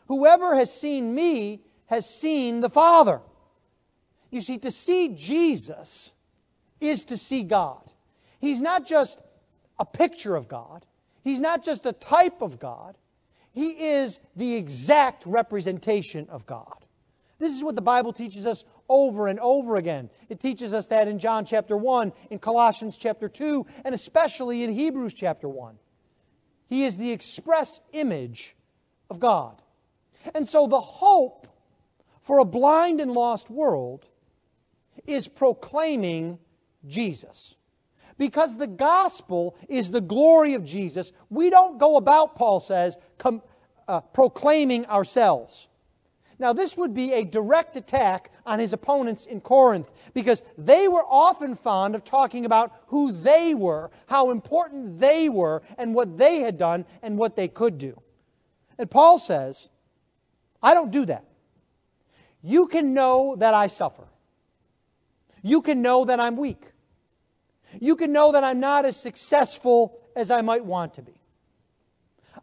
Whoever 0.07 0.55
has 0.55 0.73
seen 0.73 1.13
me 1.13 1.61
has 1.85 2.09
seen 2.09 2.61
the 2.61 2.69
Father. 2.69 3.21
You 4.29 4.41
see, 4.41 4.57
to 4.59 4.71
see 4.71 5.09
Jesus 5.09 6.11
is 6.79 7.05
to 7.05 7.17
see 7.17 7.43
God. 7.43 7.89
He's 8.39 8.61
not 8.61 8.85
just 8.85 9.21
a 9.79 9.85
picture 9.85 10.35
of 10.35 10.47
God, 10.47 10.85
He's 11.23 11.39
not 11.39 11.63
just 11.63 11.85
a 11.85 11.93
type 11.93 12.41
of 12.41 12.59
God, 12.59 12.97
He 13.51 13.69
is 13.89 14.19
the 14.35 14.55
exact 14.55 15.25
representation 15.25 16.27
of 16.29 16.45
God. 16.45 16.85
This 17.39 17.55
is 17.55 17.63
what 17.63 17.75
the 17.75 17.81
Bible 17.81 18.13
teaches 18.13 18.45
us 18.45 18.63
over 18.89 19.27
and 19.27 19.39
over 19.39 19.75
again. 19.75 20.09
It 20.29 20.39
teaches 20.39 20.73
us 20.73 20.87
that 20.87 21.07
in 21.07 21.19
John 21.19 21.45
chapter 21.45 21.77
1, 21.77 22.13
in 22.31 22.39
Colossians 22.39 22.97
chapter 22.97 23.29
2, 23.29 23.65
and 23.85 23.93
especially 23.93 24.63
in 24.63 24.71
Hebrews 24.71 25.13
chapter 25.13 25.47
1. 25.47 25.77
He 26.67 26.83
is 26.83 26.97
the 26.97 27.11
express 27.11 27.79
image 27.93 28.55
of 29.09 29.19
God. 29.19 29.61
And 30.33 30.47
so 30.47 30.67
the 30.67 30.81
hope 30.81 31.47
for 32.21 32.39
a 32.39 32.45
blind 32.45 32.99
and 32.99 33.11
lost 33.11 33.49
world 33.49 34.05
is 35.07 35.27
proclaiming 35.27 36.39
Jesus. 36.85 37.55
Because 38.17 38.57
the 38.57 38.67
gospel 38.67 39.55
is 39.69 39.91
the 39.91 40.01
glory 40.01 40.53
of 40.53 40.63
Jesus, 40.63 41.13
we 41.29 41.49
don't 41.49 41.77
go 41.77 41.97
about, 41.97 42.35
Paul 42.35 42.59
says, 42.59 42.97
com, 43.17 43.41
uh, 43.87 44.01
proclaiming 44.01 44.85
ourselves. 44.87 45.67
Now, 46.39 46.53
this 46.53 46.77
would 46.77 46.93
be 46.93 47.13
a 47.13 47.23
direct 47.23 47.75
attack 47.77 48.31
on 48.45 48.59
his 48.59 48.71
opponents 48.71 49.25
in 49.25 49.41
Corinth 49.41 49.91
because 50.13 50.43
they 50.57 50.87
were 50.87 51.03
often 51.03 51.55
fond 51.55 51.95
of 51.95 52.03
talking 52.03 52.45
about 52.45 52.71
who 52.87 53.11
they 53.11 53.55
were, 53.55 53.89
how 54.07 54.29
important 54.29 54.99
they 54.99 55.29
were, 55.29 55.63
and 55.79 55.95
what 55.95 56.17
they 56.17 56.39
had 56.39 56.57
done 56.57 56.85
and 57.01 57.17
what 57.17 57.35
they 57.35 57.47
could 57.47 57.79
do. 57.79 57.99
And 58.77 58.89
Paul 58.89 59.17
says, 59.17 59.69
I 60.61 60.75
don't 60.75 60.91
do 60.91 61.05
that. 61.05 61.25
You 62.43 62.67
can 62.67 62.93
know 62.93 63.35
that 63.37 63.55
I 63.55 63.67
suffer. 63.67 64.07
You 65.41 65.61
can 65.61 65.81
know 65.81 66.05
that 66.05 66.19
I'm 66.19 66.37
weak. 66.37 66.63
You 67.79 67.95
can 67.95 68.11
know 68.11 68.31
that 68.31 68.43
I'm 68.43 68.59
not 68.59 68.85
as 68.85 68.97
successful 68.97 69.99
as 70.15 70.31
I 70.31 70.41
might 70.41 70.65
want 70.65 70.95
to 70.95 71.01
be. 71.01 71.19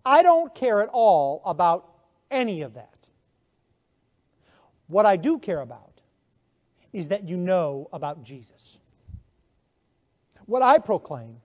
I 0.05 0.23
don't 0.23 0.55
care 0.55 0.83
at 0.83 0.91
all 0.93 1.43
about 1.45 1.89
any 2.31 2.62
of 2.62 2.75
that. 2.75 3.09
What 4.87 5.07
I 5.07 5.16
do 5.16 5.39
care 5.39 5.61
about 5.61 6.03
is 6.93 7.09
that 7.09 7.29
you 7.29 7.37
know 7.37 7.89
about 7.93 8.23
Jesus. 8.23 8.79
What 10.47 10.62
I 10.62 10.79
proclaim 10.79 11.41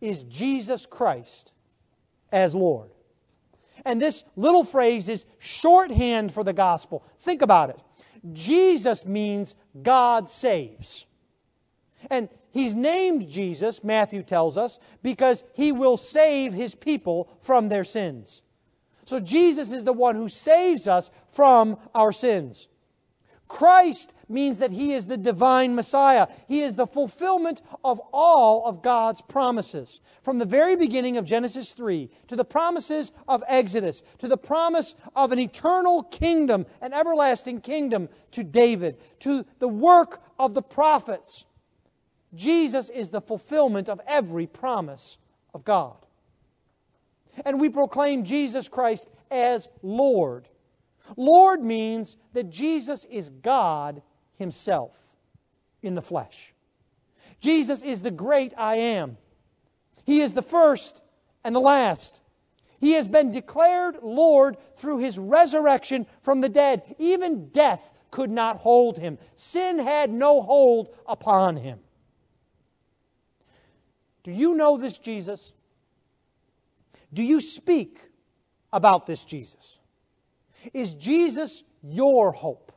is 0.00 0.24
Jesus 0.24 0.86
Christ 0.86 1.52
as 2.32 2.54
Lord. 2.54 2.90
And 3.84 4.00
this 4.00 4.24
little 4.36 4.64
phrase 4.64 5.08
is 5.08 5.24
shorthand 5.38 6.32
for 6.32 6.42
the 6.44 6.52
gospel. 6.52 7.04
Think 7.18 7.42
about 7.42 7.70
it. 7.70 7.80
Jesus 8.32 9.04
means 9.04 9.54
God 9.82 10.28
saves. 10.28 11.06
And 12.10 12.28
he's 12.50 12.74
named 12.74 13.28
Jesus, 13.28 13.82
Matthew 13.82 14.22
tells 14.22 14.56
us, 14.56 14.78
because 15.02 15.42
he 15.54 15.72
will 15.72 15.96
save 15.96 16.52
his 16.52 16.74
people 16.74 17.28
from 17.40 17.68
their 17.68 17.84
sins. 17.84 18.42
So 19.04 19.18
Jesus 19.18 19.72
is 19.72 19.84
the 19.84 19.92
one 19.92 20.14
who 20.14 20.28
saves 20.28 20.86
us 20.86 21.10
from 21.28 21.78
our 21.94 22.12
sins. 22.12 22.68
Christ 23.52 24.14
means 24.30 24.60
that 24.60 24.70
he 24.70 24.94
is 24.94 25.06
the 25.06 25.18
divine 25.18 25.74
Messiah. 25.74 26.26
He 26.48 26.62
is 26.62 26.74
the 26.74 26.86
fulfillment 26.86 27.60
of 27.84 28.00
all 28.10 28.64
of 28.64 28.80
God's 28.80 29.20
promises. 29.20 30.00
From 30.22 30.38
the 30.38 30.46
very 30.46 30.74
beginning 30.74 31.18
of 31.18 31.26
Genesis 31.26 31.72
3 31.72 32.08
to 32.28 32.34
the 32.34 32.46
promises 32.46 33.12
of 33.28 33.44
Exodus, 33.46 34.02
to 34.20 34.26
the 34.26 34.38
promise 34.38 34.94
of 35.14 35.32
an 35.32 35.38
eternal 35.38 36.02
kingdom, 36.04 36.64
an 36.80 36.94
everlasting 36.94 37.60
kingdom 37.60 38.08
to 38.30 38.42
David, 38.42 38.96
to 39.20 39.44
the 39.58 39.68
work 39.68 40.22
of 40.38 40.54
the 40.54 40.62
prophets, 40.62 41.44
Jesus 42.34 42.88
is 42.88 43.10
the 43.10 43.20
fulfillment 43.20 43.90
of 43.90 44.00
every 44.06 44.46
promise 44.46 45.18
of 45.52 45.62
God. 45.62 45.98
And 47.44 47.60
we 47.60 47.68
proclaim 47.68 48.24
Jesus 48.24 48.66
Christ 48.66 49.10
as 49.30 49.68
Lord. 49.82 50.48
Lord 51.16 51.62
means 51.62 52.16
that 52.32 52.50
Jesus 52.50 53.04
is 53.06 53.30
God 53.30 54.02
Himself 54.36 54.98
in 55.82 55.94
the 55.94 56.02
flesh. 56.02 56.54
Jesus 57.38 57.82
is 57.82 58.02
the 58.02 58.10
great 58.10 58.52
I 58.56 58.76
am. 58.76 59.18
He 60.04 60.20
is 60.20 60.34
the 60.34 60.42
first 60.42 61.02
and 61.44 61.54
the 61.54 61.60
last. 61.60 62.20
He 62.80 62.92
has 62.92 63.06
been 63.06 63.30
declared 63.30 63.98
Lord 64.02 64.56
through 64.74 64.98
His 64.98 65.18
resurrection 65.18 66.06
from 66.20 66.40
the 66.40 66.48
dead. 66.48 66.96
Even 66.98 67.48
death 67.48 67.90
could 68.10 68.30
not 68.30 68.58
hold 68.58 68.98
Him, 68.98 69.18
sin 69.34 69.78
had 69.78 70.10
no 70.10 70.42
hold 70.42 70.94
upon 71.06 71.56
Him. 71.56 71.80
Do 74.22 74.30
you 74.30 74.54
know 74.54 74.76
this 74.76 74.98
Jesus? 74.98 75.52
Do 77.12 77.22
you 77.22 77.40
speak 77.40 78.00
about 78.72 79.06
this 79.06 79.24
Jesus? 79.24 79.78
Is 80.72 80.94
Jesus 80.94 81.62
your 81.82 82.32
hope? 82.32 82.72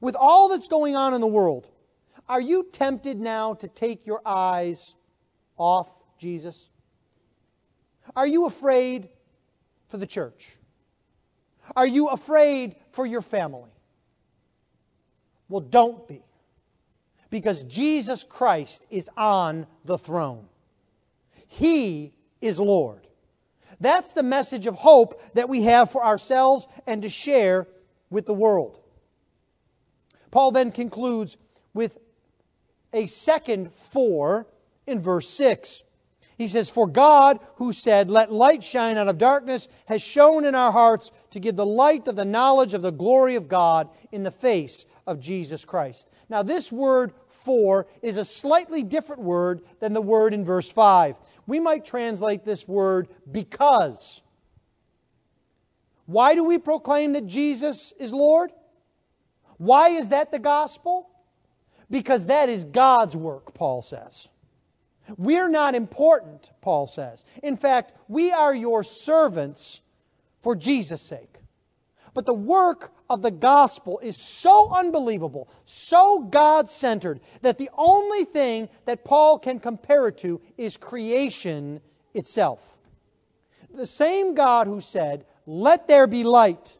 With 0.00 0.14
all 0.14 0.48
that's 0.48 0.68
going 0.68 0.94
on 0.94 1.14
in 1.14 1.20
the 1.20 1.26
world, 1.26 1.66
are 2.28 2.40
you 2.40 2.66
tempted 2.70 3.18
now 3.18 3.54
to 3.54 3.68
take 3.68 4.06
your 4.06 4.20
eyes 4.24 4.94
off 5.56 5.88
Jesus? 6.18 6.70
Are 8.14 8.26
you 8.26 8.46
afraid 8.46 9.08
for 9.88 9.96
the 9.96 10.06
church? 10.06 10.56
Are 11.74 11.86
you 11.86 12.08
afraid 12.08 12.76
for 12.92 13.06
your 13.06 13.22
family? 13.22 13.70
Well, 15.48 15.60
don't 15.60 16.06
be, 16.06 16.22
because 17.30 17.64
Jesus 17.64 18.22
Christ 18.22 18.86
is 18.90 19.08
on 19.16 19.66
the 19.84 19.98
throne. 19.98 20.46
He 21.46 22.12
is 22.40 22.60
Lord. 22.60 23.07
That's 23.80 24.12
the 24.12 24.22
message 24.22 24.66
of 24.66 24.74
hope 24.74 25.20
that 25.34 25.48
we 25.48 25.62
have 25.62 25.90
for 25.90 26.04
ourselves 26.04 26.66
and 26.86 27.02
to 27.02 27.08
share 27.08 27.66
with 28.10 28.26
the 28.26 28.34
world. 28.34 28.78
Paul 30.30 30.50
then 30.50 30.72
concludes 30.72 31.36
with 31.74 31.98
a 32.92 33.06
second 33.06 33.72
for 33.72 34.46
in 34.86 35.00
verse 35.00 35.28
6. 35.30 35.82
He 36.36 36.48
says, 36.48 36.70
For 36.70 36.86
God, 36.86 37.40
who 37.56 37.72
said, 37.72 38.10
Let 38.10 38.32
light 38.32 38.62
shine 38.62 38.96
out 38.96 39.08
of 39.08 39.18
darkness, 39.18 39.68
has 39.86 40.00
shone 40.00 40.44
in 40.44 40.54
our 40.54 40.72
hearts 40.72 41.10
to 41.30 41.40
give 41.40 41.56
the 41.56 41.66
light 41.66 42.06
of 42.08 42.16
the 42.16 42.24
knowledge 42.24 42.74
of 42.74 42.82
the 42.82 42.92
glory 42.92 43.34
of 43.34 43.48
God 43.48 43.88
in 44.12 44.22
the 44.22 44.30
face 44.30 44.86
of 45.06 45.20
Jesus 45.20 45.64
Christ. 45.64 46.08
Now, 46.28 46.42
this 46.42 46.70
word 46.70 47.12
for 47.26 47.86
is 48.02 48.16
a 48.16 48.24
slightly 48.24 48.82
different 48.82 49.22
word 49.22 49.62
than 49.80 49.94
the 49.94 50.00
word 50.00 50.32
in 50.32 50.44
verse 50.44 50.70
5 50.70 51.18
we 51.48 51.58
might 51.58 51.84
translate 51.84 52.44
this 52.44 52.68
word 52.68 53.08
because. 53.32 54.20
Why 56.04 56.34
do 56.34 56.44
we 56.44 56.58
proclaim 56.58 57.14
that 57.14 57.26
Jesus 57.26 57.92
is 57.98 58.12
Lord? 58.12 58.52
Why 59.56 59.88
is 59.88 60.10
that 60.10 60.30
the 60.30 60.38
gospel? 60.38 61.08
Because 61.90 62.26
that 62.26 62.50
is 62.50 62.64
God's 62.64 63.16
work, 63.16 63.54
Paul 63.54 63.80
says. 63.80 64.28
We're 65.16 65.48
not 65.48 65.74
important, 65.74 66.50
Paul 66.60 66.86
says. 66.86 67.24
In 67.42 67.56
fact, 67.56 67.94
we 68.08 68.30
are 68.30 68.54
your 68.54 68.84
servants 68.84 69.80
for 70.40 70.54
Jesus' 70.54 71.00
sake. 71.00 71.37
But 72.18 72.26
the 72.26 72.34
work 72.34 72.92
of 73.08 73.22
the 73.22 73.30
gospel 73.30 74.00
is 74.00 74.16
so 74.16 74.74
unbelievable, 74.74 75.48
so 75.66 76.18
God 76.18 76.68
centered, 76.68 77.20
that 77.42 77.58
the 77.58 77.70
only 77.78 78.24
thing 78.24 78.68
that 78.86 79.04
Paul 79.04 79.38
can 79.38 79.60
compare 79.60 80.08
it 80.08 80.18
to 80.18 80.40
is 80.56 80.76
creation 80.76 81.80
itself. 82.14 82.76
The 83.72 83.86
same 83.86 84.34
God 84.34 84.66
who 84.66 84.80
said, 84.80 85.26
Let 85.46 85.86
there 85.86 86.08
be 86.08 86.24
light, 86.24 86.78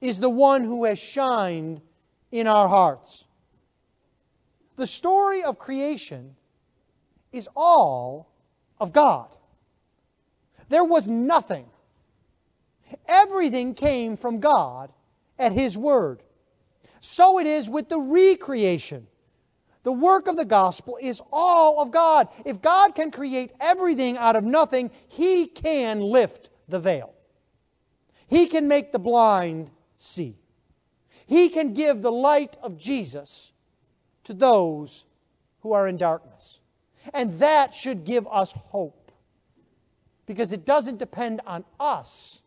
is 0.00 0.20
the 0.20 0.30
one 0.30 0.64
who 0.64 0.84
has 0.86 0.98
shined 0.98 1.82
in 2.30 2.46
our 2.46 2.66
hearts. 2.66 3.26
The 4.76 4.86
story 4.86 5.42
of 5.42 5.58
creation 5.58 6.34
is 7.30 7.46
all 7.54 8.32
of 8.80 8.94
God. 8.94 9.36
There 10.70 10.82
was 10.82 11.10
nothing 11.10 11.66
Everything 13.06 13.74
came 13.74 14.16
from 14.16 14.40
God 14.40 14.92
at 15.38 15.52
His 15.52 15.76
Word. 15.76 16.22
So 17.00 17.38
it 17.38 17.46
is 17.46 17.68
with 17.68 17.88
the 17.88 18.00
recreation. 18.00 19.06
The 19.82 19.92
work 19.92 20.28
of 20.28 20.36
the 20.36 20.44
gospel 20.44 20.98
is 21.00 21.20
all 21.32 21.80
of 21.80 21.90
God. 21.90 22.28
If 22.44 22.62
God 22.62 22.94
can 22.94 23.10
create 23.10 23.50
everything 23.60 24.16
out 24.16 24.36
of 24.36 24.44
nothing, 24.44 24.90
He 25.08 25.46
can 25.46 26.00
lift 26.00 26.50
the 26.68 26.78
veil. 26.78 27.14
He 28.28 28.46
can 28.46 28.68
make 28.68 28.92
the 28.92 28.98
blind 28.98 29.70
see. 29.94 30.36
He 31.26 31.48
can 31.48 31.74
give 31.74 32.02
the 32.02 32.12
light 32.12 32.56
of 32.62 32.78
Jesus 32.78 33.52
to 34.24 34.34
those 34.34 35.04
who 35.60 35.72
are 35.72 35.88
in 35.88 35.96
darkness. 35.96 36.60
And 37.12 37.32
that 37.40 37.74
should 37.74 38.04
give 38.04 38.26
us 38.28 38.52
hope 38.52 39.10
because 40.26 40.52
it 40.52 40.64
doesn't 40.64 40.98
depend 40.98 41.40
on 41.46 41.64
us, 41.80 42.41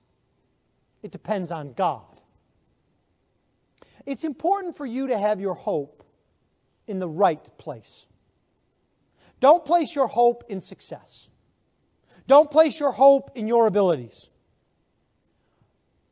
it 1.05 1.11
depends 1.11 1.51
on 1.51 1.73
God. 1.73 2.19
It's 4.07 4.23
important 4.23 4.75
for 4.75 4.87
you 4.87 5.05
to 5.09 5.19
have 5.19 5.39
your 5.39 5.53
hope 5.53 6.03
in 6.87 6.97
the 6.97 7.07
right 7.07 7.47
place. 7.59 8.07
Don't 9.39 9.63
place 9.63 9.93
your 9.93 10.07
hope 10.07 10.45
in 10.49 10.61
success. 10.61 11.29
Don't 12.25 12.49
place 12.49 12.79
your 12.79 12.91
hope 12.91 13.29
in 13.35 13.47
your 13.47 13.67
abilities. 13.67 14.31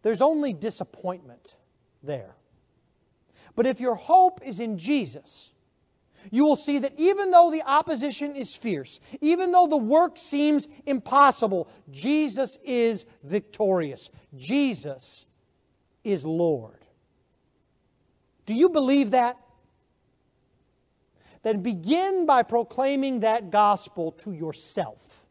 There's 0.03 0.21
only 0.21 0.53
disappointment 0.53 1.55
there. 2.03 2.35
But 3.55 3.65
if 3.65 3.79
your 3.79 3.95
hope 3.95 4.41
is 4.45 4.59
in 4.59 4.77
Jesus, 4.77 5.52
you 6.31 6.45
will 6.45 6.55
see 6.55 6.79
that 6.79 6.93
even 6.97 7.31
though 7.31 7.51
the 7.51 7.63
opposition 7.63 8.35
is 8.35 8.55
fierce, 8.55 8.99
even 9.21 9.51
though 9.51 9.67
the 9.67 9.77
work 9.77 10.17
seems 10.17 10.67
impossible, 10.85 11.67
Jesus 11.91 12.57
is 12.63 13.05
victorious. 13.23 14.09
Jesus 14.35 15.25
is 16.03 16.25
Lord. 16.25 16.85
Do 18.45 18.53
you 18.53 18.69
believe 18.69 19.11
that? 19.11 19.37
Then 21.43 21.61
begin 21.61 22.25
by 22.25 22.43
proclaiming 22.43 23.21
that 23.21 23.51
gospel 23.51 24.11
to 24.13 24.31
yourself. 24.31 25.25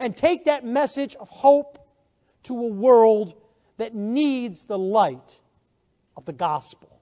And 0.00 0.16
take 0.16 0.46
that 0.46 0.64
message 0.64 1.14
of 1.16 1.28
hope 1.28 1.78
to 2.44 2.54
a 2.54 2.68
world 2.68 3.34
that 3.76 3.94
needs 3.94 4.64
the 4.64 4.78
light 4.78 5.40
of 6.16 6.24
the 6.24 6.32
gospel. 6.32 6.93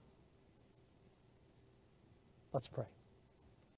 Let's 2.53 2.69
pray. 2.69 2.85